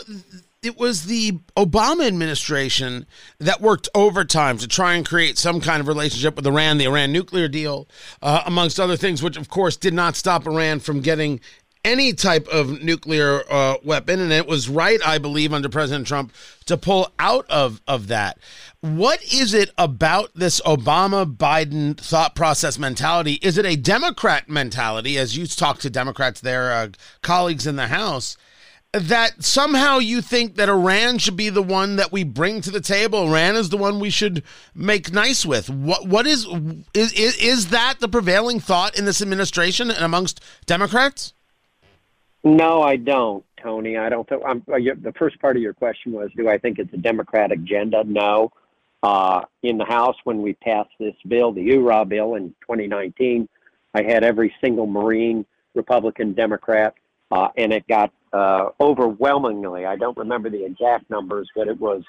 it 0.63 0.77
was 0.79 1.07
the 1.07 1.33
Obama 1.57 2.07
administration 2.07 3.07
that 3.39 3.61
worked 3.61 3.89
overtime 3.95 4.59
to 4.59 4.67
try 4.67 4.95
and 4.95 5.07
create 5.07 5.39
some 5.39 5.61
kind 5.61 5.81
of 5.81 5.87
relationship 5.87 6.35
with 6.35 6.47
Iran, 6.47 6.79
the 6.79 6.87
Iran 6.87 7.13
nuclear 7.13 7.47
deal, 7.47 7.89
uh, 8.21 8.43
amongst 8.47 8.81
other 8.81 8.97
things, 8.97 9.23
which 9.23 9.37
of 9.37 9.49
course 9.49 9.77
did 9.77 9.95
not 9.95 10.17
stop 10.17 10.47
Iran 10.47 10.81
from 10.81 11.01
getting 11.01 11.41
any 11.87 12.13
type 12.13 12.49
of 12.49 12.83
nuclear 12.83 13.45
uh, 13.49 13.77
weapon, 13.85 14.19
and 14.19 14.33
it 14.33 14.49
was 14.49 14.69
right, 14.69 15.01
I 15.07 15.19
believe, 15.19 15.53
under 15.53 15.69
President 15.69 16.07
Trump 16.07 16.33
to 16.67 16.77
pull 16.77 17.13
out 17.19 17.49
of 17.49 17.81
of 17.87 18.09
that. 18.09 18.39
What 18.81 19.23
is 19.33 19.55
it 19.55 19.71
about 19.79 20.33
this 20.35 20.61
Obama 20.63 21.25
Biden 21.25 21.97
thought 21.97 22.35
process 22.35 22.77
mentality? 22.77 23.35
Is 23.35 23.57
it 23.57 23.65
a 23.65 23.77
Democrat 23.77 24.49
mentality, 24.49 25.17
as 25.17 25.37
you 25.37 25.47
talk 25.47 25.79
to 25.79 25.89
Democrats, 25.89 26.41
their 26.41 26.73
uh, 26.73 26.89
colleagues 27.23 27.69
in 27.69 27.77
the 27.77 27.87
House? 27.87 28.37
That 28.93 29.45
somehow 29.45 29.99
you 29.99 30.23
think 30.23 30.57
that 30.57 30.69
Iran 30.69 31.19
should 31.19 31.37
be 31.37 31.51
the 31.51 31.63
one 31.63 31.97
that 31.97 32.11
we 32.11 32.25
bring 32.25 32.63
to 32.63 32.71
the 32.71 32.81
table. 32.81 33.29
Iran 33.29 33.55
is 33.55 33.69
the 33.69 33.77
one 33.77 34.01
we 34.01 34.11
should 34.11 34.43
make 34.75 35.13
nice 35.13 35.47
with. 35.47 35.71
What 35.71 36.09
what 36.09 36.27
is 36.27 36.47
is 36.95 37.13
is 37.13 37.69
that 37.69 38.01
the 38.01 38.09
prevailing 38.09 38.59
thought 38.59 38.99
in 38.99 39.05
this 39.05 39.23
administration 39.23 39.91
and 39.91 40.05
amongst 40.05 40.43
Democrats? 40.67 41.35
No, 42.47 42.81
I 42.81 42.95
don't, 42.95 43.45
Tony. 43.61 43.97
I 43.97 44.09
don't 44.09 44.29
think. 44.29 44.41
I'm, 44.47 44.63
uh, 44.73 44.77
the 44.77 45.13
first 45.19 45.41
part 45.41 45.57
of 45.57 45.63
your 45.63 45.75
question 45.75 46.13
was, 46.13 46.31
do 46.37 46.49
I 46.49 46.59
think 46.59 46.79
it's 46.79 46.95
a 46.95 46.97
Democratic 46.97 47.59
agenda? 47.59 48.05
No. 48.05 48.53
Uh, 49.03 49.41
in 49.65 49.79
the 49.79 49.85
House, 49.85 50.15
when 50.23 50.43
we 50.43 50.53
passed 50.53 50.91
this 51.01 51.17
bill, 51.27 51.51
the 51.51 51.63
URA 51.63 52.05
bill 52.05 52.37
in 52.37 52.51
2019, 52.61 53.49
I 53.95 54.03
had 54.05 54.23
every 54.23 54.55
single 54.61 54.87
Marine, 54.87 55.45
Republican, 55.75 56.35
Democrat, 56.35 56.95
uh, 57.33 57.49
and 57.57 57.73
it 57.73 57.85
got 57.89 58.13
uh, 58.33 58.69
overwhelmingly. 58.81 59.85
I 59.85 59.97
don't 59.97 60.17
remember 60.17 60.49
the 60.49 60.65
exact 60.65 61.11
numbers, 61.11 61.49
but 61.57 61.67
it 61.67 61.81
was 61.81 62.05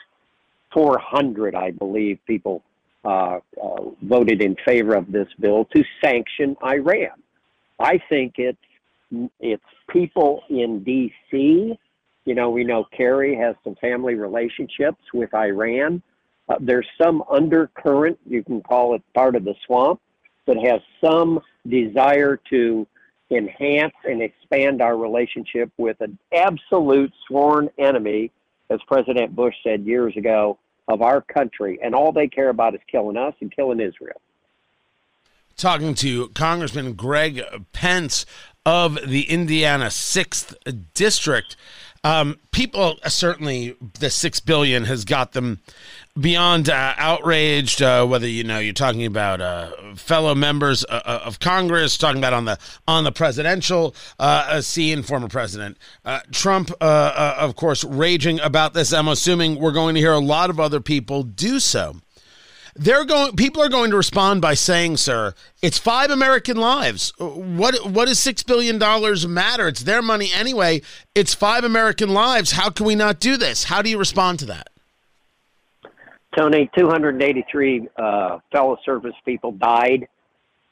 400, 0.72 1.56
I 1.56 1.72
believe, 1.72 2.20
people 2.28 2.62
uh, 3.04 3.40
uh, 3.60 3.84
voted 4.04 4.44
in 4.44 4.56
favor 4.64 4.94
of 4.94 5.12
this 5.12 5.30
bill 5.40 5.66
to 5.76 5.84
sanction 6.00 6.56
Iran. 6.64 7.24
I 7.80 8.00
think 8.08 8.36
it's 8.38 8.58
it's 9.40 9.64
people 9.90 10.44
in 10.50 10.84
D.C. 10.84 11.78
You 12.26 12.36
know, 12.36 12.50
we 12.50 12.64
know 12.64 12.86
Kerry 12.96 13.36
has 13.36 13.56
some 13.64 13.76
family 13.76 14.16
relationships 14.16 15.02
with 15.14 15.34
Iran. 15.34 16.02
Uh, 16.50 16.56
there's 16.60 16.88
some 17.02 17.24
undercurrent, 17.30 18.18
you 18.26 18.44
can 18.44 18.62
call 18.62 18.96
it 18.96 19.02
part 19.14 19.36
of 19.36 19.44
the 19.44 19.56
swamp, 19.66 20.02
that 20.46 20.58
has 20.58 20.82
some 21.04 21.40
desire 21.68 22.40
to 22.50 22.88
enhance 23.32 23.94
and 24.06 24.22
expand 24.22 24.82
our 24.82 24.98
relationship 24.98 25.70
with 25.78 26.00
an 26.00 26.18
absolute 26.34 27.12
sworn 27.28 27.70
enemy, 27.78 28.32
as 28.70 28.80
President 28.88 29.36
Bush 29.36 29.56
said 29.64 29.86
years 29.86 30.16
ago, 30.16 30.58
of 30.88 31.02
our 31.02 31.22
country. 31.22 31.80
And 31.84 31.94
all 31.94 32.14
they 32.14 32.28
care 32.28 32.50
about 32.50 32.76
is 32.76 32.82
killing 32.90 33.18
us 33.18 33.34
and 33.42 33.54
killing 33.54 33.82
Israel 33.82 34.22
talking 35.58 35.96
to 35.96 36.30
Congressman 36.30 36.94
Greg 36.94 37.42
Pence 37.74 38.28
of 38.68 39.00
the 39.08 39.22
Indiana 39.30 39.86
6th 39.86 40.54
District. 40.94 41.56
Um, 42.04 42.38
people 42.52 42.98
uh, 43.02 43.08
certainly 43.08 43.78
the 44.00 44.10
six 44.10 44.42
billion 44.42 44.84
has 44.86 45.06
got 45.06 45.32
them 45.32 45.62
beyond 46.20 46.70
uh, 46.70 46.94
outraged. 46.98 47.82
Uh, 47.82 48.06
whether 48.06 48.28
you 48.28 48.44
know 48.44 48.60
you're 48.60 48.74
talking 48.74 49.06
about 49.06 49.40
uh, 49.40 49.72
fellow 49.96 50.36
members 50.36 50.84
uh, 50.90 51.22
of 51.24 51.40
Congress, 51.40 51.98
talking 51.98 52.20
about 52.20 52.34
on 52.34 52.44
the 52.44 52.60
on 52.90 53.06
the 53.06 53.12
presidential 53.12 53.96
scene, 54.60 55.02
former 55.02 55.30
President 55.30 55.78
Trump, 56.32 56.70
of 56.82 57.56
course, 57.56 57.86
raging 57.86 58.40
about 58.42 58.74
this. 58.74 58.92
I'm 58.92 59.08
assuming 59.08 59.60
we're 59.60 59.72
going 59.72 59.96
to 59.96 60.02
hear 60.02 60.14
a 60.14 60.20
lot 60.20 60.50
of 60.50 60.60
other 60.60 60.82
people 60.82 61.24
do 61.24 61.60
so 61.60 61.96
they're 62.78 63.06
going 63.06 63.36
people 63.36 63.62
are 63.62 63.70
going 63.70 63.90
to 63.92 63.98
respond 63.98 64.42
by 64.42 64.54
saying 64.54 64.98
sir 64.98 65.34
it's 65.62 65.78
five 65.78 66.12
american 66.12 66.58
lives. 66.58 67.12
What 67.18 67.90
what 67.90 68.06
does 68.06 68.20
six 68.20 68.44
billion 68.44 68.78
dollars 68.78 69.28
matter? 69.28 69.68
It's 69.68 69.84
their 69.84 70.02
money 70.02 70.30
anyway. 70.34 70.82
It's 71.16 71.34
five 71.34 71.64
american 71.64 72.10
lives. 72.10 72.52
How 72.52 72.70
can 72.70 72.86
we 72.86 72.96
not 72.96 73.20
do 73.20 73.38
this? 73.38 73.66
How 73.66 73.82
do 73.82 73.90
you 73.90 73.98
respond 73.98 74.40
to 74.40 74.46
that? 74.48 74.70
Tony 76.38 76.70
283 76.78 77.88
uh, 77.98 78.40
fellow 78.52 78.78
service 78.86 79.16
people 79.26 79.52
died. 79.54 80.08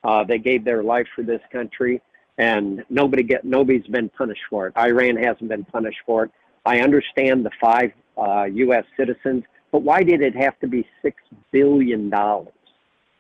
Uh, 0.04 0.24
they 0.24 0.38
gave 0.38 0.64
their 0.64 0.84
life 0.84 1.08
for 1.16 1.24
this 1.24 1.42
country 1.52 2.02
and 2.38 2.84
nobody 2.90 3.24
get 3.24 3.44
nobody's 3.44 3.88
been 3.88 4.10
punished 4.10 4.44
for 4.50 4.68
it. 4.68 4.78
Iran 4.78 5.16
hasn't 5.16 5.50
been 5.50 5.66
punished 5.66 6.00
for 6.06 6.26
it. 6.26 6.32
I 6.66 6.82
understand 6.82 7.46
the 7.46 7.52
five 7.60 7.92
uh, 8.18 8.44
u.s 8.44 8.86
citizens 8.96 9.44
but 9.72 9.82
why 9.82 10.04
did 10.04 10.22
it 10.22 10.36
have 10.36 10.60
to 10.60 10.68
be 10.68 10.88
six 11.02 11.22
billion 11.52 12.10
dollars? 12.10 12.54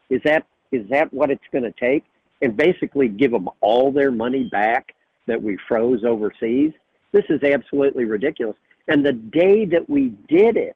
Is 0.09 0.21
that 0.23 0.45
is 0.71 0.87
that 0.89 1.13
what 1.13 1.31
it's 1.31 1.43
going 1.51 1.63
to 1.63 1.71
take? 1.71 2.03
And 2.41 2.55
basically 2.55 3.07
give 3.07 3.31
them 3.31 3.49
all 3.61 3.91
their 3.91 4.11
money 4.11 4.43
back 4.51 4.93
that 5.25 5.41
we 5.41 5.57
froze 5.67 6.03
overseas? 6.03 6.73
This 7.11 7.23
is 7.29 7.41
absolutely 7.43 8.05
ridiculous. 8.05 8.57
And 8.87 9.05
the 9.05 9.13
day 9.13 9.65
that 9.65 9.89
we 9.89 10.09
did 10.27 10.57
it 10.57 10.75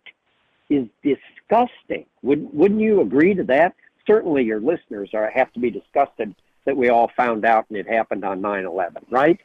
is 0.69 0.87
disgusting. 1.03 2.05
Wouldn't 2.21 2.53
wouldn't 2.53 2.81
you 2.81 3.01
agree 3.01 3.33
to 3.33 3.43
that? 3.45 3.75
Certainly, 4.07 4.43
your 4.45 4.59
listeners 4.59 5.09
are 5.13 5.29
have 5.29 5.51
to 5.53 5.59
be 5.59 5.69
disgusted 5.69 6.33
that 6.65 6.75
we 6.75 6.89
all 6.89 7.11
found 7.15 7.45
out 7.45 7.65
and 7.69 7.77
it 7.77 7.87
happened 7.87 8.23
on 8.23 8.41
9/11, 8.41 9.03
right? 9.09 9.39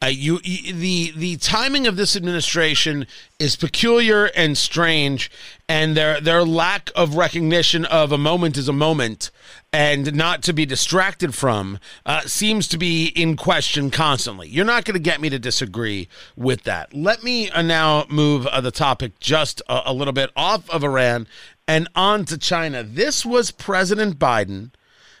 Uh, 0.00 0.06
you, 0.06 0.38
you, 0.44 0.72
the 0.72 1.12
the 1.16 1.36
timing 1.38 1.88
of 1.88 1.96
this 1.96 2.14
administration 2.14 3.04
is 3.40 3.56
peculiar 3.56 4.26
and 4.36 4.56
strange, 4.56 5.28
and 5.68 5.96
their 5.96 6.20
their 6.20 6.44
lack 6.44 6.90
of 6.94 7.16
recognition 7.16 7.84
of 7.84 8.12
a 8.12 8.18
moment 8.18 8.56
is 8.56 8.68
a 8.68 8.72
moment, 8.72 9.32
and 9.72 10.14
not 10.14 10.40
to 10.40 10.52
be 10.52 10.64
distracted 10.64 11.34
from, 11.34 11.80
uh, 12.06 12.20
seems 12.22 12.68
to 12.68 12.78
be 12.78 13.06
in 13.06 13.36
question 13.36 13.90
constantly. 13.90 14.46
You're 14.46 14.64
not 14.64 14.84
going 14.84 14.94
to 14.94 15.00
get 15.00 15.20
me 15.20 15.30
to 15.30 15.38
disagree 15.38 16.08
with 16.36 16.62
that. 16.62 16.94
Let 16.94 17.24
me 17.24 17.50
uh, 17.50 17.62
now 17.62 18.06
move 18.08 18.46
uh, 18.46 18.60
the 18.60 18.70
topic 18.70 19.18
just 19.18 19.60
a, 19.68 19.90
a 19.90 19.92
little 19.92 20.14
bit 20.14 20.30
off 20.36 20.70
of 20.70 20.84
Iran 20.84 21.26
and 21.66 21.88
on 21.96 22.24
to 22.26 22.38
China. 22.38 22.84
This 22.84 23.26
was 23.26 23.50
President 23.50 24.16
Biden 24.16 24.70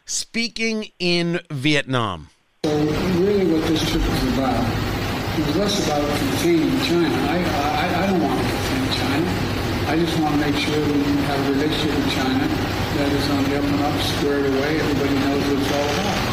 speaking 0.06 0.92
in 1.00 1.40
Vietnam. 1.50 2.30
So 2.64 2.76
really 2.76 3.52
what 3.52 3.62
this 3.68 3.88
trip 3.90 4.02
was 4.02 4.34
about, 4.34 4.67
it 5.38 5.46
was 5.46 5.56
less 5.56 5.86
about 5.86 6.18
containing 6.18 6.80
China. 6.82 7.14
I, 7.30 7.38
I, 7.38 8.02
I 8.02 8.06
don't 8.08 8.20
want 8.20 8.40
to 8.40 8.46
contain 8.48 8.92
China. 8.98 9.48
I 9.86 9.96
just 9.96 10.18
want 10.18 10.34
to 10.34 10.40
make 10.40 10.56
sure 10.56 10.84
we 10.84 11.02
have 11.30 11.46
a 11.46 11.52
relationship 11.52 11.94
with 11.96 12.10
China 12.12 12.48
that 12.48 13.12
is 13.12 13.30
on 13.30 13.44
the 13.44 13.58
up 13.58 13.64
and 13.64 13.80
up, 13.80 14.00
squared 14.00 14.46
away. 14.46 14.80
Everybody 14.80 15.14
knows 15.14 15.48
what 15.48 15.58
it's 15.62 15.72
all 15.72 15.84
about. 15.84 16.28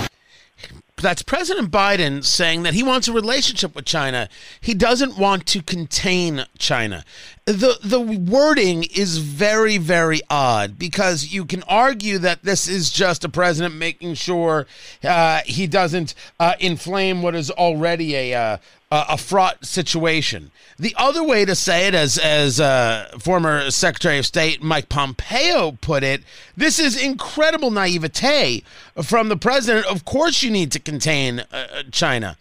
That's 0.98 1.22
President 1.22 1.70
Biden 1.70 2.24
saying 2.24 2.63
that 2.63 2.74
he 2.74 2.82
wants 2.82 3.08
a 3.08 3.13
relationship 3.13 3.76
with 3.76 3.86
China. 3.86 4.28
He 4.60 4.74
doesn't 4.74 5.20
want 5.20 5.46
to 5.48 5.62
contain 5.62 6.46
China. 6.58 7.04
The 7.46 7.78
the 7.84 8.02
wording 8.02 8.86
is 8.86 9.18
very 9.18 9.78
very 9.78 10.22
odd 10.32 10.80
because 10.80 11.32
you 11.32 11.46
can 11.46 11.62
argue 11.63 12.18
that 12.20 12.44
this 12.44 12.68
is 12.68 12.89
just 12.89 13.24
a 13.24 13.30
president 13.30 13.76
making 13.76 14.15
sure 14.15 14.65
uh, 15.04 15.41
he 15.46 15.68
doesn't 15.68 16.15
uh, 16.39 16.54
inflame 16.60 17.22
what 17.22 17.36
is 17.36 17.52
already 17.52 18.15
a 18.15 18.34
uh, 18.34 18.58
a 18.91 19.17
fraught 19.17 19.65
situation. 19.65 20.52
The 20.78 20.95
other 20.98 21.24
way 21.24 21.45
to 21.45 21.56
say 21.56 21.88
it, 21.88 21.95
as 21.95 22.17
as 22.17 22.60
uh, 22.60 23.17
former 23.19 23.69
Secretary 23.71 24.17
of 24.17 24.26
State 24.26 24.62
Mike 24.62 24.89
Pompeo 24.89 25.74
put 25.82 26.04
it, 26.04 26.24
this 26.56 26.80
is 26.80 27.02
incredible 27.02 27.71
naivete 27.71 28.63
from 29.02 29.30
the 29.30 29.38
president. 29.38 29.86
Of 29.88 30.06
course, 30.06 30.43
you 30.43 30.52
need 30.52 30.71
to 30.74 30.80
contain 30.80 31.41
uh, 31.52 31.84
China. 31.91 32.38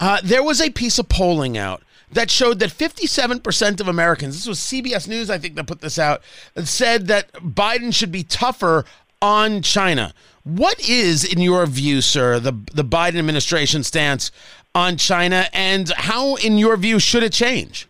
Uh, 0.00 0.20
there 0.24 0.42
was 0.42 0.60
a 0.60 0.70
piece 0.70 0.98
of 0.98 1.08
polling 1.08 1.56
out 1.56 1.82
that 2.10 2.30
showed 2.30 2.60
that 2.60 2.70
57% 2.70 3.80
of 3.80 3.88
Americans, 3.88 4.36
this 4.36 4.46
was 4.46 4.58
CBS 4.58 5.08
News, 5.08 5.30
I 5.30 5.38
think, 5.38 5.56
that 5.56 5.66
put 5.66 5.80
this 5.80 5.98
out, 5.98 6.22
said 6.62 7.08
that 7.08 7.32
Biden 7.32 7.92
should 7.92 8.12
be 8.12 8.22
tougher 8.22 8.84
on 9.20 9.62
China. 9.62 10.14
What 10.44 10.78
is, 10.88 11.24
in 11.24 11.40
your 11.40 11.66
view, 11.66 12.00
sir, 12.00 12.38
the 12.38 12.52
the 12.72 12.84
Biden 12.84 13.18
administration 13.18 13.82
stance 13.82 14.30
on 14.74 14.96
China, 14.96 15.46
and 15.52 15.88
how, 15.90 16.34
in 16.36 16.58
your 16.58 16.76
view, 16.76 16.98
should 16.98 17.22
it 17.22 17.32
change? 17.32 17.88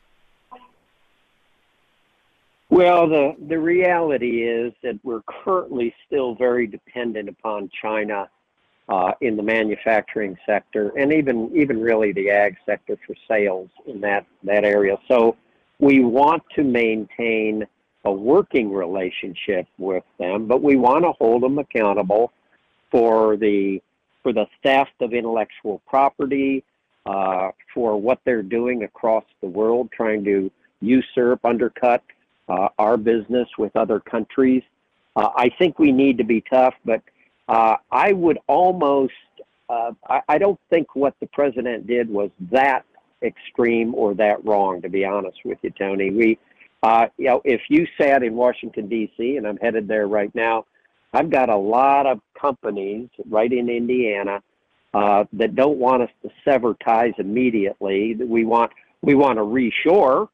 Well, 2.71 3.09
the 3.09 3.37
the 3.49 3.59
reality 3.59 4.43
is 4.43 4.73
that 4.83 4.99
we're 5.03 5.23
currently 5.23 5.95
still 6.07 6.35
very 6.35 6.67
dependent 6.67 7.29
upon 7.29 7.71
China 7.81 8.29
uh, 8.89 9.13
in 9.21 9.37
the 9.37 9.43
manufacturing 9.43 10.37
sector, 10.47 10.93
and 10.99 11.13
even 11.13 11.51
even 11.55 11.81
really 11.81 12.13
the 12.13 12.31
ag 12.31 12.57
sector 12.67 12.99
for 13.07 13.15
sales 13.29 13.69
in 13.87 14.01
that 14.01 14.27
that 14.43 14.65
area. 14.65 14.99
So 15.09 15.37
we 15.79 16.01
want 16.01 16.43
to 16.55 16.63
maintain 16.63 17.67
a 18.05 18.13
working 18.13 18.73
relationship 18.73 19.67
with 19.79 20.05
them, 20.19 20.47
but 20.47 20.63
we 20.63 20.77
want 20.77 21.05
to 21.05 21.13
hold 21.13 21.43
them 21.43 21.59
accountable 21.59 22.33
for 22.91 23.37
the 23.37 23.81
for 24.23 24.33
the 24.33 24.47
theft 24.63 24.93
of 25.01 25.13
intellectual 25.13 25.83
property, 25.87 26.65
uh, 27.05 27.51
for 27.75 28.01
what 28.01 28.19
they're 28.25 28.43
doing 28.43 28.85
across 28.85 29.25
the 29.43 29.47
world, 29.47 29.91
trying 29.93 30.25
to 30.25 30.51
usurp, 30.81 31.45
undercut 31.45 32.03
uh, 32.49 32.69
our 32.79 32.97
business 32.97 33.49
with 33.59 33.75
other 33.77 34.01
countries. 34.01 34.63
Uh, 35.15 35.29
I 35.37 35.51
think 35.59 35.79
we 35.79 35.93
need 35.93 36.17
to 36.19 36.25
be 36.25 36.43
tough, 36.51 36.75
but 36.85 37.03
uh, 37.49 37.77
I 37.91 38.13
would 38.13 38.39
almost, 38.47 39.13
uh, 39.69 39.93
I, 40.09 40.23
I 40.29 40.39
don't 40.39 40.59
think 40.71 40.97
what 40.97 41.15
the 41.21 41.27
president 41.27 41.87
did 41.87 42.09
was 42.09 42.31
that 42.51 42.85
extreme 43.23 43.95
or 43.95 44.15
that 44.15 44.45
wrong, 44.45 44.81
to 44.83 44.89
be 44.89 45.05
honest 45.05 45.39
with 45.45 45.59
you, 45.63 45.71
Tony. 45.71 46.11
We, 46.11 46.39
uh, 46.85 47.07
you 47.17 47.25
know, 47.25 47.41
if 47.47 47.63
you 47.71 47.87
sat 47.99 48.23
in 48.23 48.35
Washington, 48.35 48.91
D.C., 48.91 49.39
and 49.39 49.49
I'm 49.49 49.57
headed 49.57 49.89
there 49.89 50.07
right 50.07 50.33
now, 50.35 50.67
I've 51.15 51.31
got 51.31 51.49
a 51.49 51.57
lot 51.57 52.07
of 52.07 52.21
companies 52.39 53.09
right 53.27 53.51
in 53.51 53.71
Indiana 53.71 54.43
uh, 54.93 55.25
that 55.33 55.55
don't 55.55 55.79
want 55.79 56.03
us 56.03 56.11
to 56.23 56.31
sever 56.45 56.77
ties 56.85 57.15
immediately. 57.17 58.15
We 58.17 58.45
want 58.45 58.71
we 59.01 59.15
want 59.15 59.39
to 59.39 59.43
reshore 59.43 60.29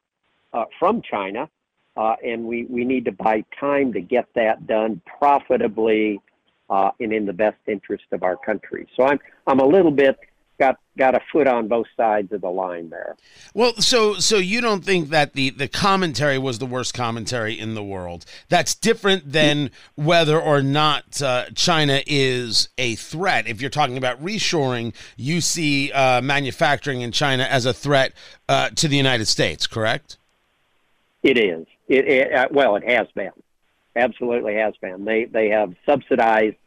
uh, 0.51 0.65
from 0.77 1.01
China, 1.09 1.49
uh, 1.95 2.15
and 2.21 2.43
we, 2.43 2.65
we 2.65 2.83
need 2.83 3.05
to 3.05 3.13
buy 3.13 3.45
time 3.57 3.93
to 3.93 4.01
get 4.01 4.27
that 4.35 4.67
done 4.67 5.01
profitably 5.19 6.19
uh, 6.69 6.91
and 6.99 7.13
in 7.13 7.25
the 7.25 7.33
best 7.33 7.59
interest 7.67 8.03
of 8.11 8.23
our 8.23 8.35
country. 8.35 8.87
So 8.97 9.05
I'm 9.05 9.19
I'm 9.47 9.59
a 9.59 9.65
little 9.65 9.91
bit 9.91 10.19
got 10.61 10.77
got 10.95 11.15
a 11.15 11.21
foot 11.31 11.47
on 11.47 11.67
both 11.67 11.87
sides 11.97 12.31
of 12.31 12.41
the 12.41 12.49
line 12.49 12.91
there. 12.91 13.15
Well, 13.55 13.73
so 13.77 14.13
so 14.15 14.37
you 14.37 14.61
don't 14.61 14.85
think 14.85 15.09
that 15.09 15.33
the 15.33 15.49
the 15.49 15.67
commentary 15.67 16.37
was 16.37 16.59
the 16.59 16.67
worst 16.67 16.93
commentary 16.93 17.57
in 17.57 17.73
the 17.73 17.83
world? 17.83 18.25
That's 18.47 18.75
different 18.75 19.31
than 19.31 19.71
whether 19.95 20.39
or 20.39 20.61
not 20.61 21.19
uh, 21.19 21.45
China 21.55 22.01
is 22.05 22.69
a 22.77 22.93
threat. 22.95 23.47
If 23.47 23.59
you're 23.59 23.71
talking 23.71 23.97
about 23.97 24.23
reshoring, 24.23 24.93
you 25.17 25.41
see 25.41 25.91
uh, 25.91 26.21
manufacturing 26.21 27.01
in 27.01 27.11
China 27.11 27.43
as 27.43 27.65
a 27.65 27.73
threat 27.73 28.13
uh, 28.47 28.69
to 28.69 28.87
the 28.87 28.97
United 28.97 29.25
States, 29.25 29.65
correct? 29.65 30.17
It 31.23 31.39
is. 31.39 31.65
It, 31.87 32.07
it 32.07 32.33
uh, 32.33 32.47
well, 32.51 32.75
it 32.75 32.87
has 32.87 33.07
been. 33.15 33.31
Absolutely 33.95 34.55
has 34.55 34.75
been. 34.79 35.05
They 35.05 35.25
they 35.25 35.49
have 35.49 35.73
subsidized 35.87 36.57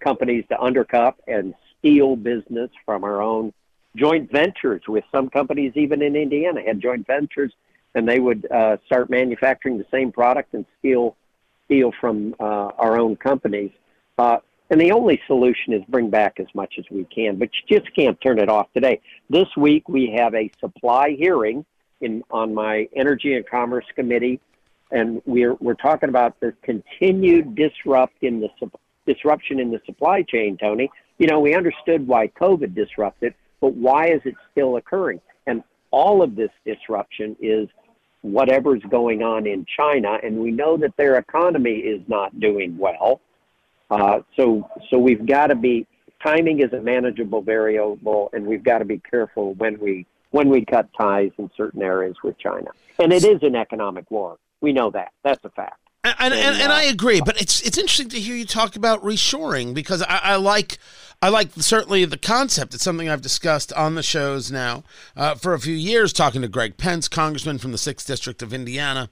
companies 0.00 0.44
to 0.48 0.58
undercut 0.58 1.16
and 1.26 1.54
steal 1.82 2.16
business 2.16 2.70
from 2.86 3.04
our 3.04 3.20
own 3.20 3.52
joint 3.96 4.30
ventures 4.30 4.82
with 4.88 5.04
some 5.12 5.28
companies, 5.28 5.72
even 5.74 6.00
in 6.00 6.16
Indiana, 6.16 6.62
had 6.64 6.80
joint 6.80 7.06
ventures, 7.06 7.52
and 7.94 8.08
they 8.08 8.20
would 8.20 8.50
uh, 8.50 8.76
start 8.86 9.10
manufacturing 9.10 9.76
the 9.76 9.86
same 9.90 10.12
product 10.12 10.54
and 10.54 10.64
steal 10.78 11.16
steal 11.66 11.92
from 12.00 12.34
uh, 12.40 12.70
our 12.78 12.98
own 12.98 13.16
companies. 13.16 13.70
Uh, 14.18 14.38
and 14.70 14.80
the 14.80 14.92
only 14.92 15.20
solution 15.26 15.72
is 15.72 15.82
bring 15.88 16.08
back 16.08 16.40
as 16.40 16.46
much 16.54 16.74
as 16.78 16.84
we 16.90 17.04
can, 17.04 17.36
but 17.36 17.50
you 17.52 17.78
just 17.78 17.94
can't 17.94 18.18
turn 18.20 18.38
it 18.38 18.48
off 18.48 18.72
today. 18.72 19.00
This 19.28 19.48
week 19.56 19.88
we 19.88 20.14
have 20.16 20.34
a 20.34 20.50
supply 20.60 21.10
hearing 21.18 21.64
in 22.00 22.22
on 22.30 22.54
my 22.54 22.88
Energy 22.96 23.34
and 23.34 23.46
Commerce 23.46 23.84
Committee, 23.94 24.40
and 24.90 25.20
we're 25.26 25.54
we're 25.54 25.74
talking 25.74 26.08
about 26.08 26.40
the 26.40 26.54
continued 26.62 27.54
disrupt 27.54 28.22
in 28.22 28.40
the 28.40 28.48
disruption 29.06 29.60
in 29.60 29.70
the 29.70 29.80
supply 29.84 30.22
chain, 30.22 30.56
Tony, 30.56 30.90
you 31.22 31.28
know, 31.28 31.38
we 31.38 31.54
understood 31.54 32.04
why 32.04 32.26
COVID 32.26 32.74
disrupted, 32.74 33.32
but 33.60 33.74
why 33.74 34.08
is 34.08 34.20
it 34.24 34.34
still 34.50 34.74
occurring? 34.74 35.20
And 35.46 35.62
all 35.92 36.20
of 36.20 36.34
this 36.34 36.50
disruption 36.66 37.36
is 37.40 37.68
whatever's 38.22 38.82
going 38.90 39.22
on 39.22 39.46
in 39.46 39.64
China, 39.64 40.18
and 40.20 40.38
we 40.38 40.50
know 40.50 40.76
that 40.78 40.96
their 40.96 41.18
economy 41.18 41.76
is 41.76 42.00
not 42.08 42.40
doing 42.40 42.76
well. 42.76 43.20
Uh, 43.88 44.22
so, 44.36 44.68
so 44.90 44.98
we've 44.98 45.24
got 45.24 45.46
to 45.46 45.54
be 45.54 45.86
timing 46.20 46.58
is 46.58 46.72
a 46.72 46.80
manageable 46.80 47.40
variable, 47.40 48.28
and 48.32 48.44
we've 48.44 48.64
got 48.64 48.78
to 48.78 48.84
be 48.84 48.98
careful 48.98 49.54
when 49.54 49.78
we 49.78 50.04
when 50.32 50.48
we 50.48 50.64
cut 50.64 50.88
ties 50.98 51.30
in 51.38 51.48
certain 51.56 51.82
areas 51.82 52.16
with 52.24 52.36
China. 52.36 52.70
And 52.98 53.12
it 53.12 53.22
is 53.22 53.44
an 53.44 53.54
economic 53.54 54.10
war. 54.10 54.38
We 54.60 54.72
know 54.72 54.90
that. 54.90 55.12
That's 55.22 55.44
a 55.44 55.50
fact. 55.50 55.78
And, 56.04 56.16
and, 56.18 56.34
and, 56.34 56.56
and, 56.62 56.72
I 56.72 56.82
agree, 56.82 57.20
but 57.20 57.40
it's 57.40 57.60
it's 57.60 57.78
interesting 57.78 58.08
to 58.08 58.20
hear 58.20 58.34
you 58.34 58.44
talk 58.44 58.74
about 58.74 59.04
reshoring 59.04 59.72
because 59.72 60.02
I, 60.02 60.20
I 60.22 60.36
like 60.36 60.78
I 61.22 61.28
like 61.28 61.50
certainly 61.58 62.04
the 62.04 62.18
concept. 62.18 62.74
It's 62.74 62.82
something 62.82 63.08
I've 63.08 63.22
discussed 63.22 63.72
on 63.74 63.94
the 63.94 64.02
shows 64.02 64.50
now 64.50 64.82
uh, 65.16 65.36
for 65.36 65.54
a 65.54 65.60
few 65.60 65.74
years, 65.74 66.12
talking 66.12 66.42
to 66.42 66.48
Greg 66.48 66.76
Pence, 66.76 67.06
congressman 67.06 67.58
from 67.58 67.70
the 67.70 67.78
sixth 67.78 68.08
district 68.08 68.42
of 68.42 68.52
Indiana. 68.52 69.10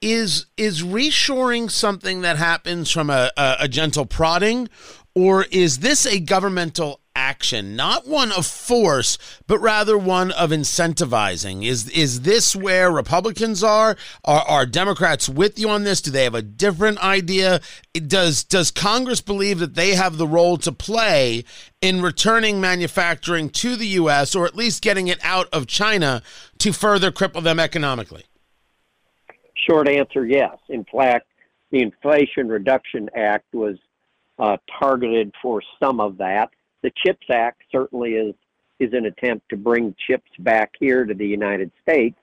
Is 0.00 0.46
is 0.56 0.84
reshoring 0.84 1.68
something 1.68 2.20
that 2.20 2.36
happens 2.36 2.92
from 2.92 3.10
a, 3.10 3.32
a, 3.36 3.56
a 3.60 3.68
gentle 3.68 4.06
prodding, 4.06 4.68
or 5.16 5.46
is 5.50 5.80
this 5.80 6.06
a 6.06 6.20
governmental 6.20 7.00
action, 7.24 7.74
not 7.74 8.06
one 8.06 8.30
of 8.30 8.44
force, 8.44 9.16
but 9.46 9.58
rather 9.58 9.96
one 9.96 10.30
of 10.32 10.50
incentivizing? 10.50 11.64
Is 11.64 11.88
is 11.90 12.20
this 12.20 12.54
where 12.54 12.90
Republicans 12.90 13.64
are? 13.64 13.96
Are, 14.24 14.42
are 14.42 14.66
Democrats 14.66 15.28
with 15.28 15.58
you 15.58 15.70
on 15.70 15.84
this? 15.84 16.02
Do 16.02 16.10
they 16.10 16.24
have 16.24 16.34
a 16.34 16.42
different 16.42 16.98
idea? 16.98 17.60
Does 17.94 18.44
does 18.44 18.70
Congress 18.70 19.22
believe 19.22 19.58
that 19.60 19.74
they 19.74 19.94
have 19.94 20.18
the 20.18 20.26
role 20.26 20.58
to 20.58 20.72
play 20.72 21.44
in 21.80 22.02
returning 22.02 22.60
manufacturing 22.60 23.48
to 23.50 23.76
the 23.76 23.86
U.S. 24.02 24.34
or 24.34 24.44
at 24.44 24.54
least 24.54 24.82
getting 24.82 25.08
it 25.08 25.18
out 25.22 25.48
of 25.50 25.66
China 25.66 26.22
to 26.58 26.72
further 26.72 27.10
cripple 27.10 27.42
them 27.42 27.58
economically? 27.58 28.24
Short 29.68 29.88
answer: 29.88 30.26
Yes. 30.26 30.58
In 30.68 30.84
fact, 30.84 31.26
the 31.70 31.80
Inflation 31.80 32.48
Reduction 32.48 33.08
Act 33.16 33.46
was 33.54 33.76
uh, 34.38 34.58
targeted 34.78 35.32
for 35.40 35.62
some 35.82 36.00
of 36.00 36.18
that. 36.18 36.50
The 36.84 36.92
CHIPS 37.02 37.26
Act 37.30 37.62
certainly 37.72 38.10
is 38.10 38.34
is 38.78 38.92
an 38.92 39.06
attempt 39.06 39.48
to 39.48 39.56
bring 39.56 39.94
chips 40.06 40.30
back 40.40 40.72
here 40.78 41.06
to 41.06 41.14
the 41.14 41.26
United 41.26 41.70
States, 41.80 42.18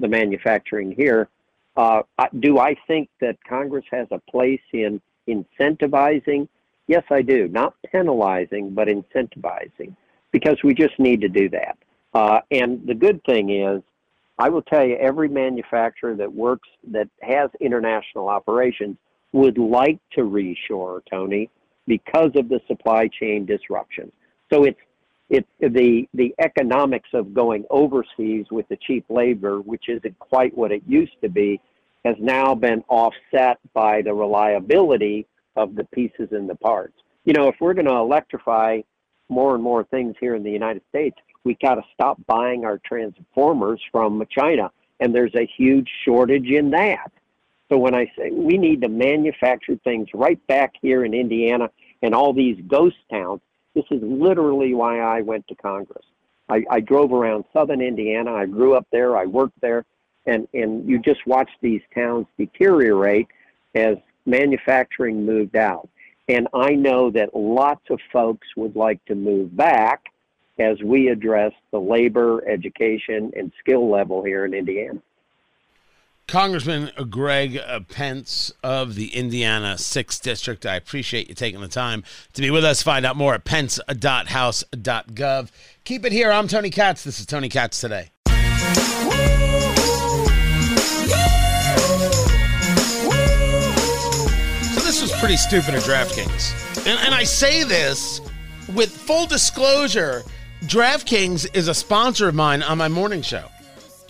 the 0.00 0.08
manufacturing 0.08 0.92
here. 0.92 1.28
Uh, 1.76 2.02
do 2.40 2.58
I 2.58 2.74
think 2.86 3.10
that 3.20 3.36
Congress 3.46 3.84
has 3.90 4.06
a 4.10 4.18
place 4.30 4.62
in 4.72 5.02
incentivizing? 5.28 6.48
Yes, 6.86 7.02
I 7.10 7.20
do. 7.20 7.48
Not 7.48 7.74
penalizing, 7.92 8.70
but 8.70 8.88
incentivizing, 8.88 9.94
because 10.32 10.56
we 10.64 10.72
just 10.72 10.98
need 10.98 11.20
to 11.20 11.28
do 11.28 11.50
that. 11.50 11.76
Uh, 12.14 12.40
and 12.50 12.86
the 12.86 12.94
good 12.94 13.22
thing 13.24 13.50
is, 13.50 13.82
I 14.38 14.48
will 14.48 14.62
tell 14.62 14.86
you, 14.86 14.96
every 14.96 15.28
manufacturer 15.28 16.14
that 16.14 16.32
works 16.32 16.68
that 16.92 17.10
has 17.20 17.50
international 17.60 18.28
operations 18.30 18.96
would 19.32 19.58
like 19.58 19.98
to 20.12 20.22
reshore, 20.22 21.02
Tony, 21.10 21.50
because 21.88 22.30
of 22.36 22.48
the 22.48 22.60
supply 22.68 23.08
chain 23.08 23.44
disruptions. 23.44 24.12
So 24.52 24.64
it's 24.64 24.78
it's 25.30 25.48
the 25.60 26.08
the 26.14 26.34
economics 26.38 27.08
of 27.12 27.34
going 27.34 27.64
overseas 27.70 28.46
with 28.50 28.68
the 28.68 28.76
cheap 28.76 29.04
labor, 29.08 29.60
which 29.60 29.88
isn't 29.88 30.18
quite 30.18 30.56
what 30.56 30.70
it 30.70 30.82
used 30.86 31.20
to 31.22 31.28
be, 31.28 31.60
has 32.04 32.16
now 32.20 32.54
been 32.54 32.84
offset 32.88 33.58
by 33.74 34.02
the 34.02 34.14
reliability 34.14 35.26
of 35.56 35.74
the 35.74 35.84
pieces 35.84 36.28
and 36.30 36.48
the 36.48 36.54
parts. 36.54 36.94
You 37.24 37.32
know, 37.32 37.48
if 37.48 37.56
we're 37.60 37.74
going 37.74 37.86
to 37.86 37.96
electrify 37.96 38.80
more 39.28 39.54
and 39.54 39.62
more 39.62 39.84
things 39.84 40.14
here 40.18 40.34
in 40.34 40.42
the 40.42 40.50
United 40.50 40.82
States, 40.88 41.16
we 41.44 41.58
got 41.60 41.74
to 41.74 41.82
stop 41.92 42.18
buying 42.26 42.64
our 42.64 42.78
transformers 42.78 43.80
from 43.92 44.22
China, 44.30 44.70
and 45.00 45.14
there's 45.14 45.34
a 45.34 45.46
huge 45.58 45.88
shortage 46.04 46.48
in 46.48 46.70
that. 46.70 47.12
So 47.68 47.76
when 47.76 47.94
I 47.94 48.10
say 48.16 48.30
we 48.30 48.56
need 48.56 48.82
to 48.82 48.88
manufacture 48.88 49.76
things 49.84 50.08
right 50.14 50.44
back 50.46 50.74
here 50.80 51.04
in 51.04 51.12
Indiana 51.12 51.70
and 52.02 52.14
all 52.14 52.32
these 52.32 52.58
ghost 52.66 52.96
towns, 53.10 53.40
this 53.74 53.84
is 53.90 54.02
literally 54.02 54.74
why 54.74 55.00
I 55.00 55.20
went 55.20 55.46
to 55.48 55.54
Congress. 55.54 56.04
I, 56.48 56.64
I 56.70 56.80
drove 56.80 57.12
around 57.12 57.44
southern 57.52 57.82
Indiana. 57.82 58.32
I 58.34 58.46
grew 58.46 58.74
up 58.74 58.86
there. 58.90 59.16
I 59.16 59.26
worked 59.26 59.60
there. 59.60 59.84
And, 60.26 60.48
and 60.54 60.88
you 60.88 60.98
just 60.98 61.26
watch 61.26 61.50
these 61.60 61.82
towns 61.94 62.26
deteriorate 62.38 63.28
as 63.74 63.96
manufacturing 64.26 65.24
moved 65.24 65.56
out. 65.56 65.88
And 66.28 66.48
I 66.52 66.74
know 66.74 67.10
that 67.10 67.34
lots 67.34 67.88
of 67.90 67.98
folks 68.12 68.46
would 68.56 68.76
like 68.76 69.02
to 69.06 69.14
move 69.14 69.56
back 69.56 70.06
as 70.58 70.82
we 70.82 71.08
address 71.08 71.52
the 71.70 71.78
labor, 71.78 72.46
education, 72.48 73.32
and 73.36 73.52
skill 73.60 73.90
level 73.90 74.22
here 74.22 74.44
in 74.44 74.52
Indiana. 74.54 75.00
Congressman 76.28 76.92
Greg 77.08 77.56
uh, 77.56 77.80
Pence 77.80 78.52
of 78.62 78.94
the 78.94 79.14
Indiana 79.14 79.76
6th 79.76 80.20
District, 80.20 80.66
I 80.66 80.76
appreciate 80.76 81.30
you 81.30 81.34
taking 81.34 81.62
the 81.62 81.68
time 81.68 82.04
to 82.34 82.42
be 82.42 82.50
with 82.50 82.66
us. 82.66 82.82
Find 82.82 83.06
out 83.06 83.16
more 83.16 83.32
at 83.32 83.44
pence.house.gov. 83.44 85.50
Keep 85.84 86.04
it 86.04 86.12
here. 86.12 86.30
I'm 86.30 86.46
Tony 86.46 86.68
Katz. 86.68 87.02
This 87.02 87.18
is 87.18 87.24
Tony 87.24 87.48
Katz 87.48 87.80
Today. 87.80 88.10
So 88.26 88.34
this 94.84 95.00
was 95.00 95.10
pretty 95.18 95.38
stupid 95.38 95.74
at 95.74 95.82
DraftKings. 95.82 96.86
And, 96.86 97.00
and 97.06 97.14
I 97.14 97.24
say 97.24 97.64
this 97.64 98.20
with 98.74 98.94
full 98.94 99.26
disclosure 99.26 100.24
DraftKings 100.64 101.56
is 101.56 101.68
a 101.68 101.74
sponsor 101.74 102.28
of 102.28 102.34
mine 102.34 102.62
on 102.62 102.76
my 102.76 102.88
morning 102.88 103.22
show. 103.22 103.46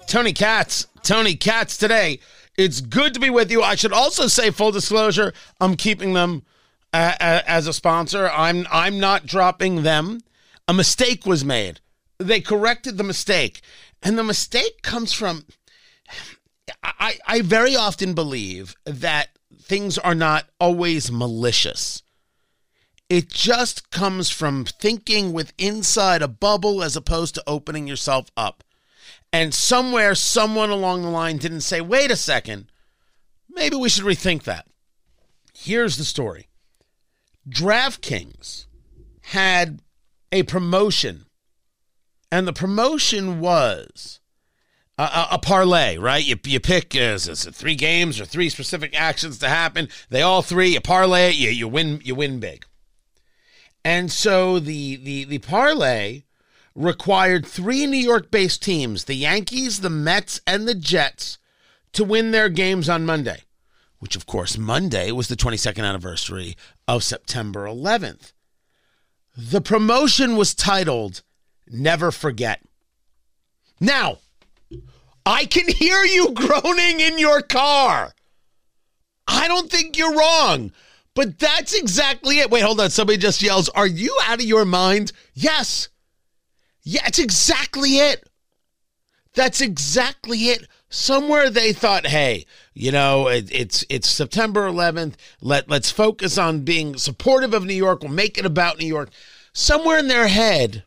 Tony 0.08 0.32
Katz, 0.32 0.88
Tony 1.02 1.34
Katz 1.34 1.76
today. 1.76 2.20
It's 2.56 2.80
good 2.80 3.14
to 3.14 3.20
be 3.20 3.30
with 3.30 3.50
you. 3.50 3.62
I 3.62 3.76
should 3.76 3.92
also 3.92 4.26
say, 4.26 4.50
full 4.50 4.72
disclosure, 4.72 5.32
I'm 5.60 5.76
keeping 5.76 6.12
them 6.12 6.42
uh, 6.92 7.14
as 7.20 7.66
a 7.66 7.72
sponsor. 7.72 8.30
I'm 8.30 8.66
I'm 8.70 8.98
not 8.98 9.26
dropping 9.26 9.82
them. 9.82 10.20
A 10.66 10.74
mistake 10.74 11.26
was 11.26 11.44
made. 11.44 11.80
They 12.18 12.40
corrected 12.40 12.98
the 12.98 13.04
mistake, 13.04 13.60
and 14.02 14.18
the 14.18 14.24
mistake 14.24 14.82
comes 14.82 15.12
from. 15.12 15.44
I 16.82 17.18
I 17.26 17.40
very 17.42 17.76
often 17.76 18.14
believe 18.14 18.74
that 18.84 19.28
things 19.60 19.98
are 19.98 20.14
not 20.14 20.46
always 20.60 21.12
malicious. 21.12 22.02
It 23.08 23.30
just 23.30 23.90
comes 23.90 24.28
from 24.28 24.64
thinking 24.64 25.32
with 25.32 25.54
inside 25.56 26.20
a 26.20 26.28
bubble 26.28 26.82
as 26.82 26.96
opposed 26.96 27.34
to 27.36 27.44
opening 27.46 27.86
yourself 27.86 28.30
up. 28.36 28.64
And 29.32 29.52
somewhere, 29.52 30.14
someone 30.14 30.70
along 30.70 31.02
the 31.02 31.08
line 31.08 31.36
didn't 31.36 31.60
say, 31.60 31.80
wait 31.80 32.10
a 32.10 32.16
second, 32.16 32.70
maybe 33.48 33.76
we 33.76 33.88
should 33.88 34.04
rethink 34.04 34.44
that. 34.44 34.66
Here's 35.54 35.96
the 35.96 36.04
story 36.04 36.48
DraftKings 37.48 38.66
had 39.22 39.80
a 40.32 40.44
promotion, 40.44 41.26
and 42.30 42.46
the 42.46 42.52
promotion 42.52 43.40
was 43.40 44.20
a, 44.98 45.28
a, 45.32 45.38
parlay, 45.38 45.96
right? 45.96 46.24
You, 46.24 46.36
you 46.44 46.60
pick 46.60 46.94
uh, 46.94 46.98
is 46.98 47.28
it 47.28 47.54
three 47.54 47.74
games 47.74 48.20
or 48.20 48.24
three 48.24 48.48
specific 48.48 48.98
actions 48.98 49.38
to 49.38 49.48
happen. 49.48 49.88
They 50.10 50.22
all 50.22 50.42
three, 50.42 50.70
you 50.70 50.80
parlay 50.80 51.30
it, 51.30 51.36
you, 51.36 51.50
you 51.50 51.68
win, 51.68 52.00
you 52.04 52.14
win 52.14 52.40
big. 52.40 52.66
And 53.84 54.10
so 54.10 54.58
the 54.58 54.96
the 54.96 55.24
the 55.24 55.38
parlay 55.38 56.24
required 56.78 57.44
three 57.44 57.86
New 57.86 57.98
York 57.98 58.30
based 58.30 58.62
teams, 58.62 59.04
the 59.04 59.14
Yankees, 59.14 59.80
the 59.80 59.90
Mets, 59.90 60.40
and 60.46 60.66
the 60.66 60.74
Jets, 60.74 61.38
to 61.92 62.04
win 62.04 62.30
their 62.30 62.48
games 62.48 62.88
on 62.88 63.04
Monday, 63.04 63.42
which, 63.98 64.14
of 64.16 64.26
course, 64.26 64.56
Monday 64.56 65.10
was 65.10 65.28
the 65.28 65.36
22nd 65.36 65.84
anniversary 65.84 66.56
of 66.86 67.02
September 67.02 67.64
11th. 67.64 68.32
The 69.36 69.60
promotion 69.60 70.36
was 70.36 70.54
titled 70.54 71.22
Never 71.66 72.10
Forget. 72.10 72.60
Now, 73.80 74.18
I 75.26 75.44
can 75.44 75.68
hear 75.68 76.02
you 76.04 76.32
groaning 76.32 77.00
in 77.00 77.18
your 77.18 77.42
car. 77.42 78.12
I 79.26 79.46
don't 79.46 79.70
think 79.70 79.96
you're 79.96 80.16
wrong. 80.16 80.72
But 81.14 81.38
that's 81.40 81.74
exactly 81.74 82.38
it. 82.38 82.48
Wait, 82.48 82.62
hold 82.62 82.80
on. 82.80 82.90
Somebody 82.90 83.18
just 83.18 83.42
yells, 83.42 83.68
Are 83.70 83.88
you 83.88 84.16
out 84.26 84.38
of 84.38 84.44
your 84.44 84.64
mind? 84.64 85.10
Yes. 85.34 85.88
Yeah, 86.90 87.02
it's 87.06 87.18
exactly 87.18 87.98
it. 87.98 88.26
That's 89.34 89.60
exactly 89.60 90.48
it. 90.48 90.66
Somewhere 90.88 91.50
they 91.50 91.74
thought, 91.74 92.06
hey, 92.06 92.46
you 92.72 92.90
know, 92.92 93.28
it, 93.28 93.50
it's 93.52 93.84
it's 93.90 94.08
September 94.08 94.66
11th. 94.66 95.16
Let 95.42 95.68
let's 95.68 95.90
focus 95.90 96.38
on 96.38 96.64
being 96.64 96.96
supportive 96.96 97.52
of 97.52 97.66
New 97.66 97.74
York. 97.74 98.02
We'll 98.02 98.12
make 98.12 98.38
it 98.38 98.46
about 98.46 98.78
New 98.78 98.86
York. 98.86 99.10
Somewhere 99.52 99.98
in 99.98 100.08
their 100.08 100.28
head, 100.28 100.82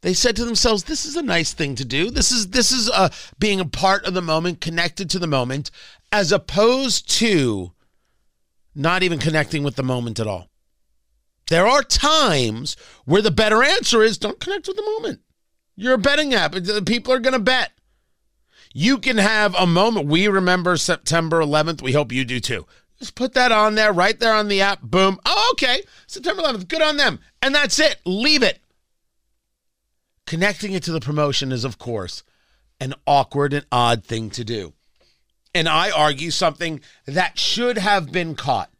they 0.00 0.12
said 0.12 0.34
to 0.34 0.44
themselves, 0.44 0.82
"This 0.82 1.06
is 1.06 1.14
a 1.14 1.22
nice 1.22 1.52
thing 1.52 1.76
to 1.76 1.84
do. 1.84 2.10
This 2.10 2.32
is 2.32 2.48
this 2.48 2.72
is 2.72 2.90
uh, 2.90 3.10
being 3.38 3.60
a 3.60 3.64
part 3.64 4.04
of 4.04 4.14
the 4.14 4.22
moment, 4.22 4.60
connected 4.60 5.08
to 5.10 5.20
the 5.20 5.28
moment, 5.28 5.70
as 6.10 6.32
opposed 6.32 7.08
to 7.18 7.70
not 8.74 9.04
even 9.04 9.20
connecting 9.20 9.62
with 9.62 9.76
the 9.76 9.84
moment 9.84 10.18
at 10.18 10.26
all." 10.26 10.48
There 11.48 11.66
are 11.66 11.82
times 11.82 12.76
where 13.04 13.22
the 13.22 13.30
better 13.30 13.62
answer 13.62 14.02
is 14.02 14.18
don't 14.18 14.40
connect 14.40 14.68
with 14.68 14.76
the 14.76 14.82
moment. 14.82 15.20
You're 15.76 15.94
a 15.94 15.98
betting 15.98 16.34
app. 16.34 16.54
People 16.86 17.12
are 17.12 17.20
going 17.20 17.32
to 17.32 17.38
bet. 17.38 17.72
You 18.74 18.98
can 18.98 19.18
have 19.18 19.54
a 19.54 19.66
moment. 19.66 20.06
We 20.06 20.28
remember 20.28 20.76
September 20.76 21.40
11th. 21.40 21.82
We 21.82 21.92
hope 21.92 22.12
you 22.12 22.24
do 22.24 22.40
too. 22.40 22.66
Just 22.98 23.14
put 23.14 23.34
that 23.34 23.52
on 23.52 23.74
there, 23.74 23.92
right 23.92 24.18
there 24.18 24.34
on 24.34 24.48
the 24.48 24.60
app. 24.60 24.80
Boom. 24.80 25.18
Oh, 25.26 25.50
okay. 25.54 25.82
September 26.06 26.42
11th. 26.42 26.68
Good 26.68 26.82
on 26.82 26.96
them. 26.96 27.18
And 27.42 27.54
that's 27.54 27.78
it. 27.78 27.96
Leave 28.04 28.42
it. 28.42 28.60
Connecting 30.26 30.72
it 30.72 30.84
to 30.84 30.92
the 30.92 31.00
promotion 31.00 31.52
is, 31.52 31.64
of 31.64 31.78
course, 31.78 32.22
an 32.80 32.94
awkward 33.06 33.52
and 33.52 33.66
odd 33.72 34.04
thing 34.04 34.30
to 34.30 34.44
do. 34.44 34.72
And 35.54 35.68
I 35.68 35.90
argue 35.90 36.30
something 36.30 36.80
that 37.04 37.38
should 37.38 37.76
have 37.76 38.12
been 38.12 38.34
caught. 38.34 38.70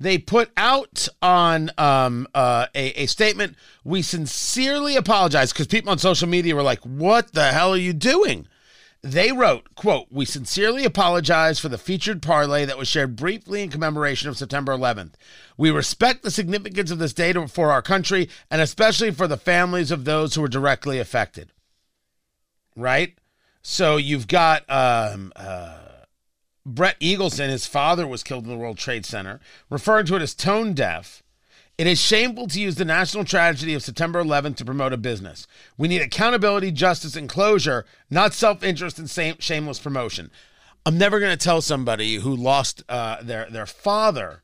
They 0.00 0.18
put 0.18 0.50
out 0.56 1.08
on 1.20 1.70
um, 1.76 2.28
uh, 2.34 2.66
a, 2.74 3.02
a 3.02 3.06
statement. 3.06 3.56
We 3.84 4.02
sincerely 4.02 4.96
apologize 4.96 5.52
because 5.52 5.66
people 5.66 5.90
on 5.90 5.98
social 5.98 6.28
media 6.28 6.54
were 6.54 6.62
like, 6.62 6.80
"What 6.80 7.32
the 7.32 7.52
hell 7.52 7.72
are 7.72 7.76
you 7.76 7.92
doing?" 7.92 8.46
They 9.02 9.30
wrote, 9.30 9.76
quote, 9.76 10.08
We 10.10 10.24
sincerely 10.24 10.84
apologize 10.84 11.60
for 11.60 11.68
the 11.68 11.78
featured 11.78 12.20
parlay 12.20 12.64
that 12.64 12.78
was 12.78 12.88
shared 12.88 13.14
briefly 13.14 13.62
in 13.62 13.70
commemoration 13.70 14.28
of 14.28 14.36
September 14.36 14.72
11th. 14.72 15.12
We 15.56 15.70
respect 15.70 16.22
the 16.22 16.32
significance 16.32 16.90
of 16.90 16.98
this 16.98 17.12
day 17.12 17.32
for 17.32 17.70
our 17.70 17.82
country 17.82 18.28
and 18.50 18.60
especially 18.60 19.12
for 19.12 19.28
the 19.28 19.36
families 19.36 19.92
of 19.92 20.04
those 20.04 20.34
who 20.34 20.40
were 20.40 20.48
directly 20.48 20.98
affected. 20.98 21.52
Right? 22.74 23.16
So 23.62 23.98
you've 23.98 24.26
got 24.26 24.68
um, 24.68 25.32
uh, 25.36 25.78
Brett 26.74 27.00
Eagleson, 27.00 27.48
his 27.48 27.66
father 27.66 28.06
was 28.06 28.22
killed 28.22 28.44
in 28.44 28.50
the 28.50 28.56
World 28.56 28.78
Trade 28.78 29.06
Center, 29.06 29.40
referring 29.70 30.06
to 30.06 30.16
it 30.16 30.22
as 30.22 30.34
tone 30.34 30.74
deaf. 30.74 31.22
It 31.78 31.86
is 31.86 32.00
shameful 32.00 32.48
to 32.48 32.60
use 32.60 32.74
the 32.74 32.84
national 32.84 33.24
tragedy 33.24 33.72
of 33.72 33.84
September 33.84 34.22
11th 34.22 34.56
to 34.56 34.64
promote 34.64 34.92
a 34.92 34.96
business. 34.96 35.46
We 35.76 35.88
need 35.88 36.02
accountability, 36.02 36.72
justice, 36.72 37.16
and 37.16 37.28
closure, 37.28 37.86
not 38.10 38.34
self 38.34 38.62
interest 38.62 38.98
and 38.98 39.08
shameless 39.40 39.78
promotion. 39.78 40.30
I'm 40.84 40.98
never 40.98 41.20
going 41.20 41.36
to 41.36 41.42
tell 41.42 41.62
somebody 41.62 42.16
who 42.16 42.34
lost 42.34 42.82
uh, 42.88 43.22
their, 43.22 43.48
their 43.48 43.66
father 43.66 44.42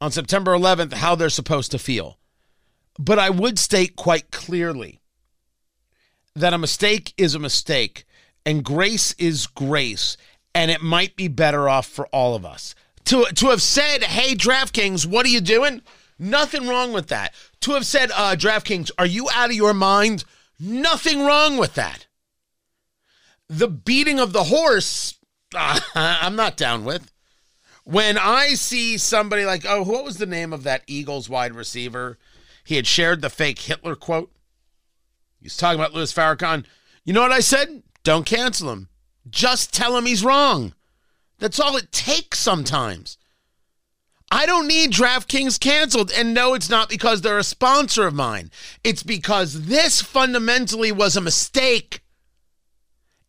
on 0.00 0.10
September 0.10 0.52
11th 0.52 0.94
how 0.94 1.14
they're 1.14 1.30
supposed 1.30 1.70
to 1.70 1.78
feel. 1.78 2.18
But 2.98 3.18
I 3.18 3.30
would 3.30 3.58
state 3.58 3.96
quite 3.96 4.30
clearly 4.30 5.00
that 6.34 6.52
a 6.52 6.58
mistake 6.58 7.14
is 7.16 7.34
a 7.34 7.38
mistake, 7.38 8.04
and 8.44 8.64
grace 8.64 9.12
is 9.12 9.46
grace, 9.46 10.16
and 10.54 10.70
it 10.70 10.82
might 10.82 11.16
be 11.16 11.28
better 11.28 11.68
off 11.68 11.86
for 11.86 12.06
all 12.08 12.34
of 12.34 12.44
us. 12.44 12.74
To, 13.06 13.24
to 13.24 13.48
have 13.48 13.62
said, 13.62 14.04
hey, 14.04 14.34
DraftKings, 14.34 15.06
what 15.06 15.26
are 15.26 15.30
you 15.30 15.40
doing? 15.40 15.82
Nothing 16.18 16.68
wrong 16.68 16.92
with 16.92 17.08
that. 17.08 17.34
To 17.62 17.72
have 17.72 17.86
said, 17.86 18.10
uh, 18.14 18.36
DraftKings, 18.38 18.90
are 18.98 19.06
you 19.06 19.28
out 19.34 19.50
of 19.50 19.56
your 19.56 19.74
mind? 19.74 20.24
Nothing 20.60 21.22
wrong 21.22 21.56
with 21.56 21.74
that. 21.74 22.06
The 23.48 23.68
beating 23.68 24.20
of 24.20 24.32
the 24.32 24.44
horse, 24.44 25.18
uh, 25.54 25.80
I'm 25.94 26.36
not 26.36 26.56
down 26.56 26.84
with. 26.84 27.12
When 27.84 28.16
I 28.16 28.54
see 28.54 28.96
somebody 28.96 29.44
like, 29.44 29.64
oh, 29.66 29.82
what 29.82 30.04
was 30.04 30.18
the 30.18 30.26
name 30.26 30.52
of 30.52 30.62
that 30.62 30.82
Eagles 30.86 31.28
wide 31.28 31.54
receiver? 31.54 32.18
He 32.64 32.76
had 32.76 32.86
shared 32.86 33.20
the 33.20 33.30
fake 33.30 33.58
Hitler 33.58 33.96
quote. 33.96 34.30
He's 35.40 35.56
talking 35.56 35.80
about 35.80 35.92
Louis 35.92 36.12
Farrakhan. 36.12 36.64
You 37.04 37.12
know 37.12 37.22
what 37.22 37.32
I 37.32 37.40
said? 37.40 37.82
Don't 38.04 38.24
cancel 38.24 38.70
him. 38.70 38.88
Just 39.28 39.72
tell 39.74 39.96
him 39.96 40.06
he's 40.06 40.24
wrong. 40.24 40.74
That's 41.38 41.60
all 41.60 41.76
it 41.76 41.90
takes 41.92 42.38
sometimes. 42.38 43.18
I 44.30 44.46
don't 44.46 44.66
need 44.66 44.92
DraftKings 44.92 45.60
canceled. 45.60 46.10
And 46.10 46.32
no, 46.32 46.54
it's 46.54 46.70
not 46.70 46.88
because 46.88 47.20
they're 47.20 47.38
a 47.38 47.44
sponsor 47.44 48.06
of 48.06 48.14
mine. 48.14 48.50
It's 48.82 49.02
because 49.02 49.66
this 49.66 50.00
fundamentally 50.00 50.90
was 50.90 51.16
a 51.16 51.20
mistake. 51.20 52.00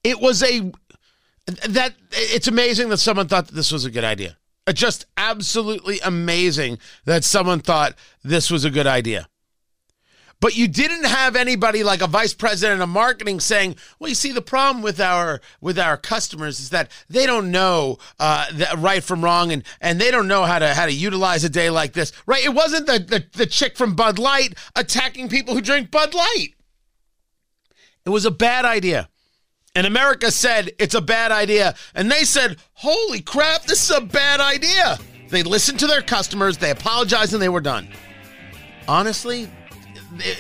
It 0.04 0.20
was 0.22 0.42
a 0.42 0.72
that 1.68 1.94
it's 2.12 2.48
amazing 2.48 2.88
that 2.90 2.98
someone 2.98 3.28
thought 3.28 3.48
that 3.48 3.56
this 3.56 3.72
was 3.72 3.84
a 3.84 3.92
good 3.92 4.06
idea. 4.06 4.38
Just 4.72 5.06
absolutely 5.18 6.00
amazing 6.00 6.80
that 7.04 7.26
someone 7.26 7.60
thought 7.60 7.96
this 8.24 8.50
was 8.50 8.64
a 8.64 8.70
good 8.70 8.88
idea. 8.88 9.28
But 10.44 10.58
you 10.58 10.68
didn't 10.68 11.06
have 11.06 11.38
anybody 11.38 11.86
like 11.86 12.02
a 12.02 12.08
vice 12.08 12.34
president 12.34 12.82
of 12.82 12.90
marketing 12.90 13.40
saying, 13.40 13.78
"Well, 13.98 14.10
you 14.10 14.16
see, 14.16 14.34
the 14.34 14.42
problem 14.42 14.84
with 14.84 15.00
our 15.00 15.40
with 15.62 15.80
our 15.80 15.96
customers 15.96 16.60
is 16.60 16.72
that 16.72 16.92
they 17.10 17.26
don't 17.26 17.50
know 17.50 17.98
uh, 18.20 18.48
the 18.52 18.68
right 18.78 19.02
from 19.02 19.24
wrong, 19.24 19.54
and 19.54 19.64
and 19.80 20.02
they 20.02 20.12
don't 20.12 20.28
know 20.28 20.44
how 20.44 20.60
to 20.60 20.74
how 20.74 20.86
to 20.86 20.92
utilize 20.92 21.46
a 21.46 21.50
day 21.50 21.70
like 21.70 21.94
this." 21.94 22.12
Right? 22.26 22.44
It 22.44 22.54
wasn't 22.54 22.88
the, 22.88 23.00
the 23.00 23.26
the 23.38 23.46
chick 23.46 23.78
from 23.78 23.96
Bud 23.96 24.20
Light 24.20 24.56
attacking 24.76 25.30
people 25.30 25.54
who 25.54 25.62
drink 25.62 25.90
Bud 25.90 26.14
Light. 26.14 26.50
It 28.06 28.10
was 28.10 28.26
a 28.26 28.32
bad 28.32 28.66
idea. 28.66 29.08
And 29.76 29.88
America 29.88 30.30
said 30.30 30.72
it's 30.78 30.94
a 30.94 31.00
bad 31.00 31.32
idea. 31.32 31.74
And 31.96 32.12
they 32.12 32.26
said, 32.26 32.58
holy 32.74 33.22
crap, 33.22 33.64
this 33.64 33.90
is 33.90 33.96
a 33.96 34.02
bad 34.02 34.42
idea. 34.42 35.00
They 35.30 35.42
listened 35.42 35.80
to 35.80 35.88
their 35.88 36.02
customers, 36.02 36.58
they 36.58 36.72
apologized, 36.72 37.32
and 37.32 37.42
they 37.42 37.48
were 37.48 37.62
done. 37.62 37.88
Honestly, 38.90 39.50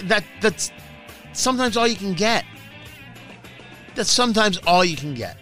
that 0.03 0.23
that's 0.41 0.71
sometimes 1.33 1.77
all 1.77 1.87
you 1.87 1.95
can 1.95 2.13
get. 2.13 2.45
That's 3.95 4.11
sometimes 4.11 4.57
all 4.65 4.83
you 4.83 4.95
can 4.95 5.13
get. 5.13 5.37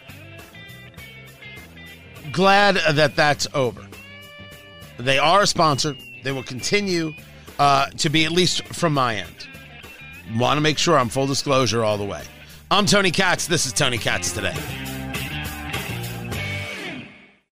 Glad 2.32 2.76
that 2.76 3.16
that's 3.16 3.48
over. 3.54 3.86
They 4.98 5.18
are 5.18 5.42
a 5.42 5.48
sponsor. 5.48 5.96
They 6.24 6.32
will 6.32 6.44
continue 6.44 7.14
uh, 7.60 7.88
to 7.88 8.10
be, 8.10 8.26
at 8.26 8.32
least 8.32 8.64
from 8.68 8.94
my 8.94 9.16
end. 9.16 9.48
Want 10.36 10.58
to 10.58 10.62
make 10.62 10.78
sure 10.78 10.98
I'm 10.98 11.10
full 11.10 11.28
disclosure 11.28 11.84
all 11.84 11.98
the 11.98 12.06
way. 12.06 12.24
I'm 12.70 12.86
Tony 12.86 13.12
Katz. 13.12 13.48
This 13.48 13.66
is 13.66 13.74
Tony 13.74 13.98
Katz 13.98 14.32
today. 14.32 14.56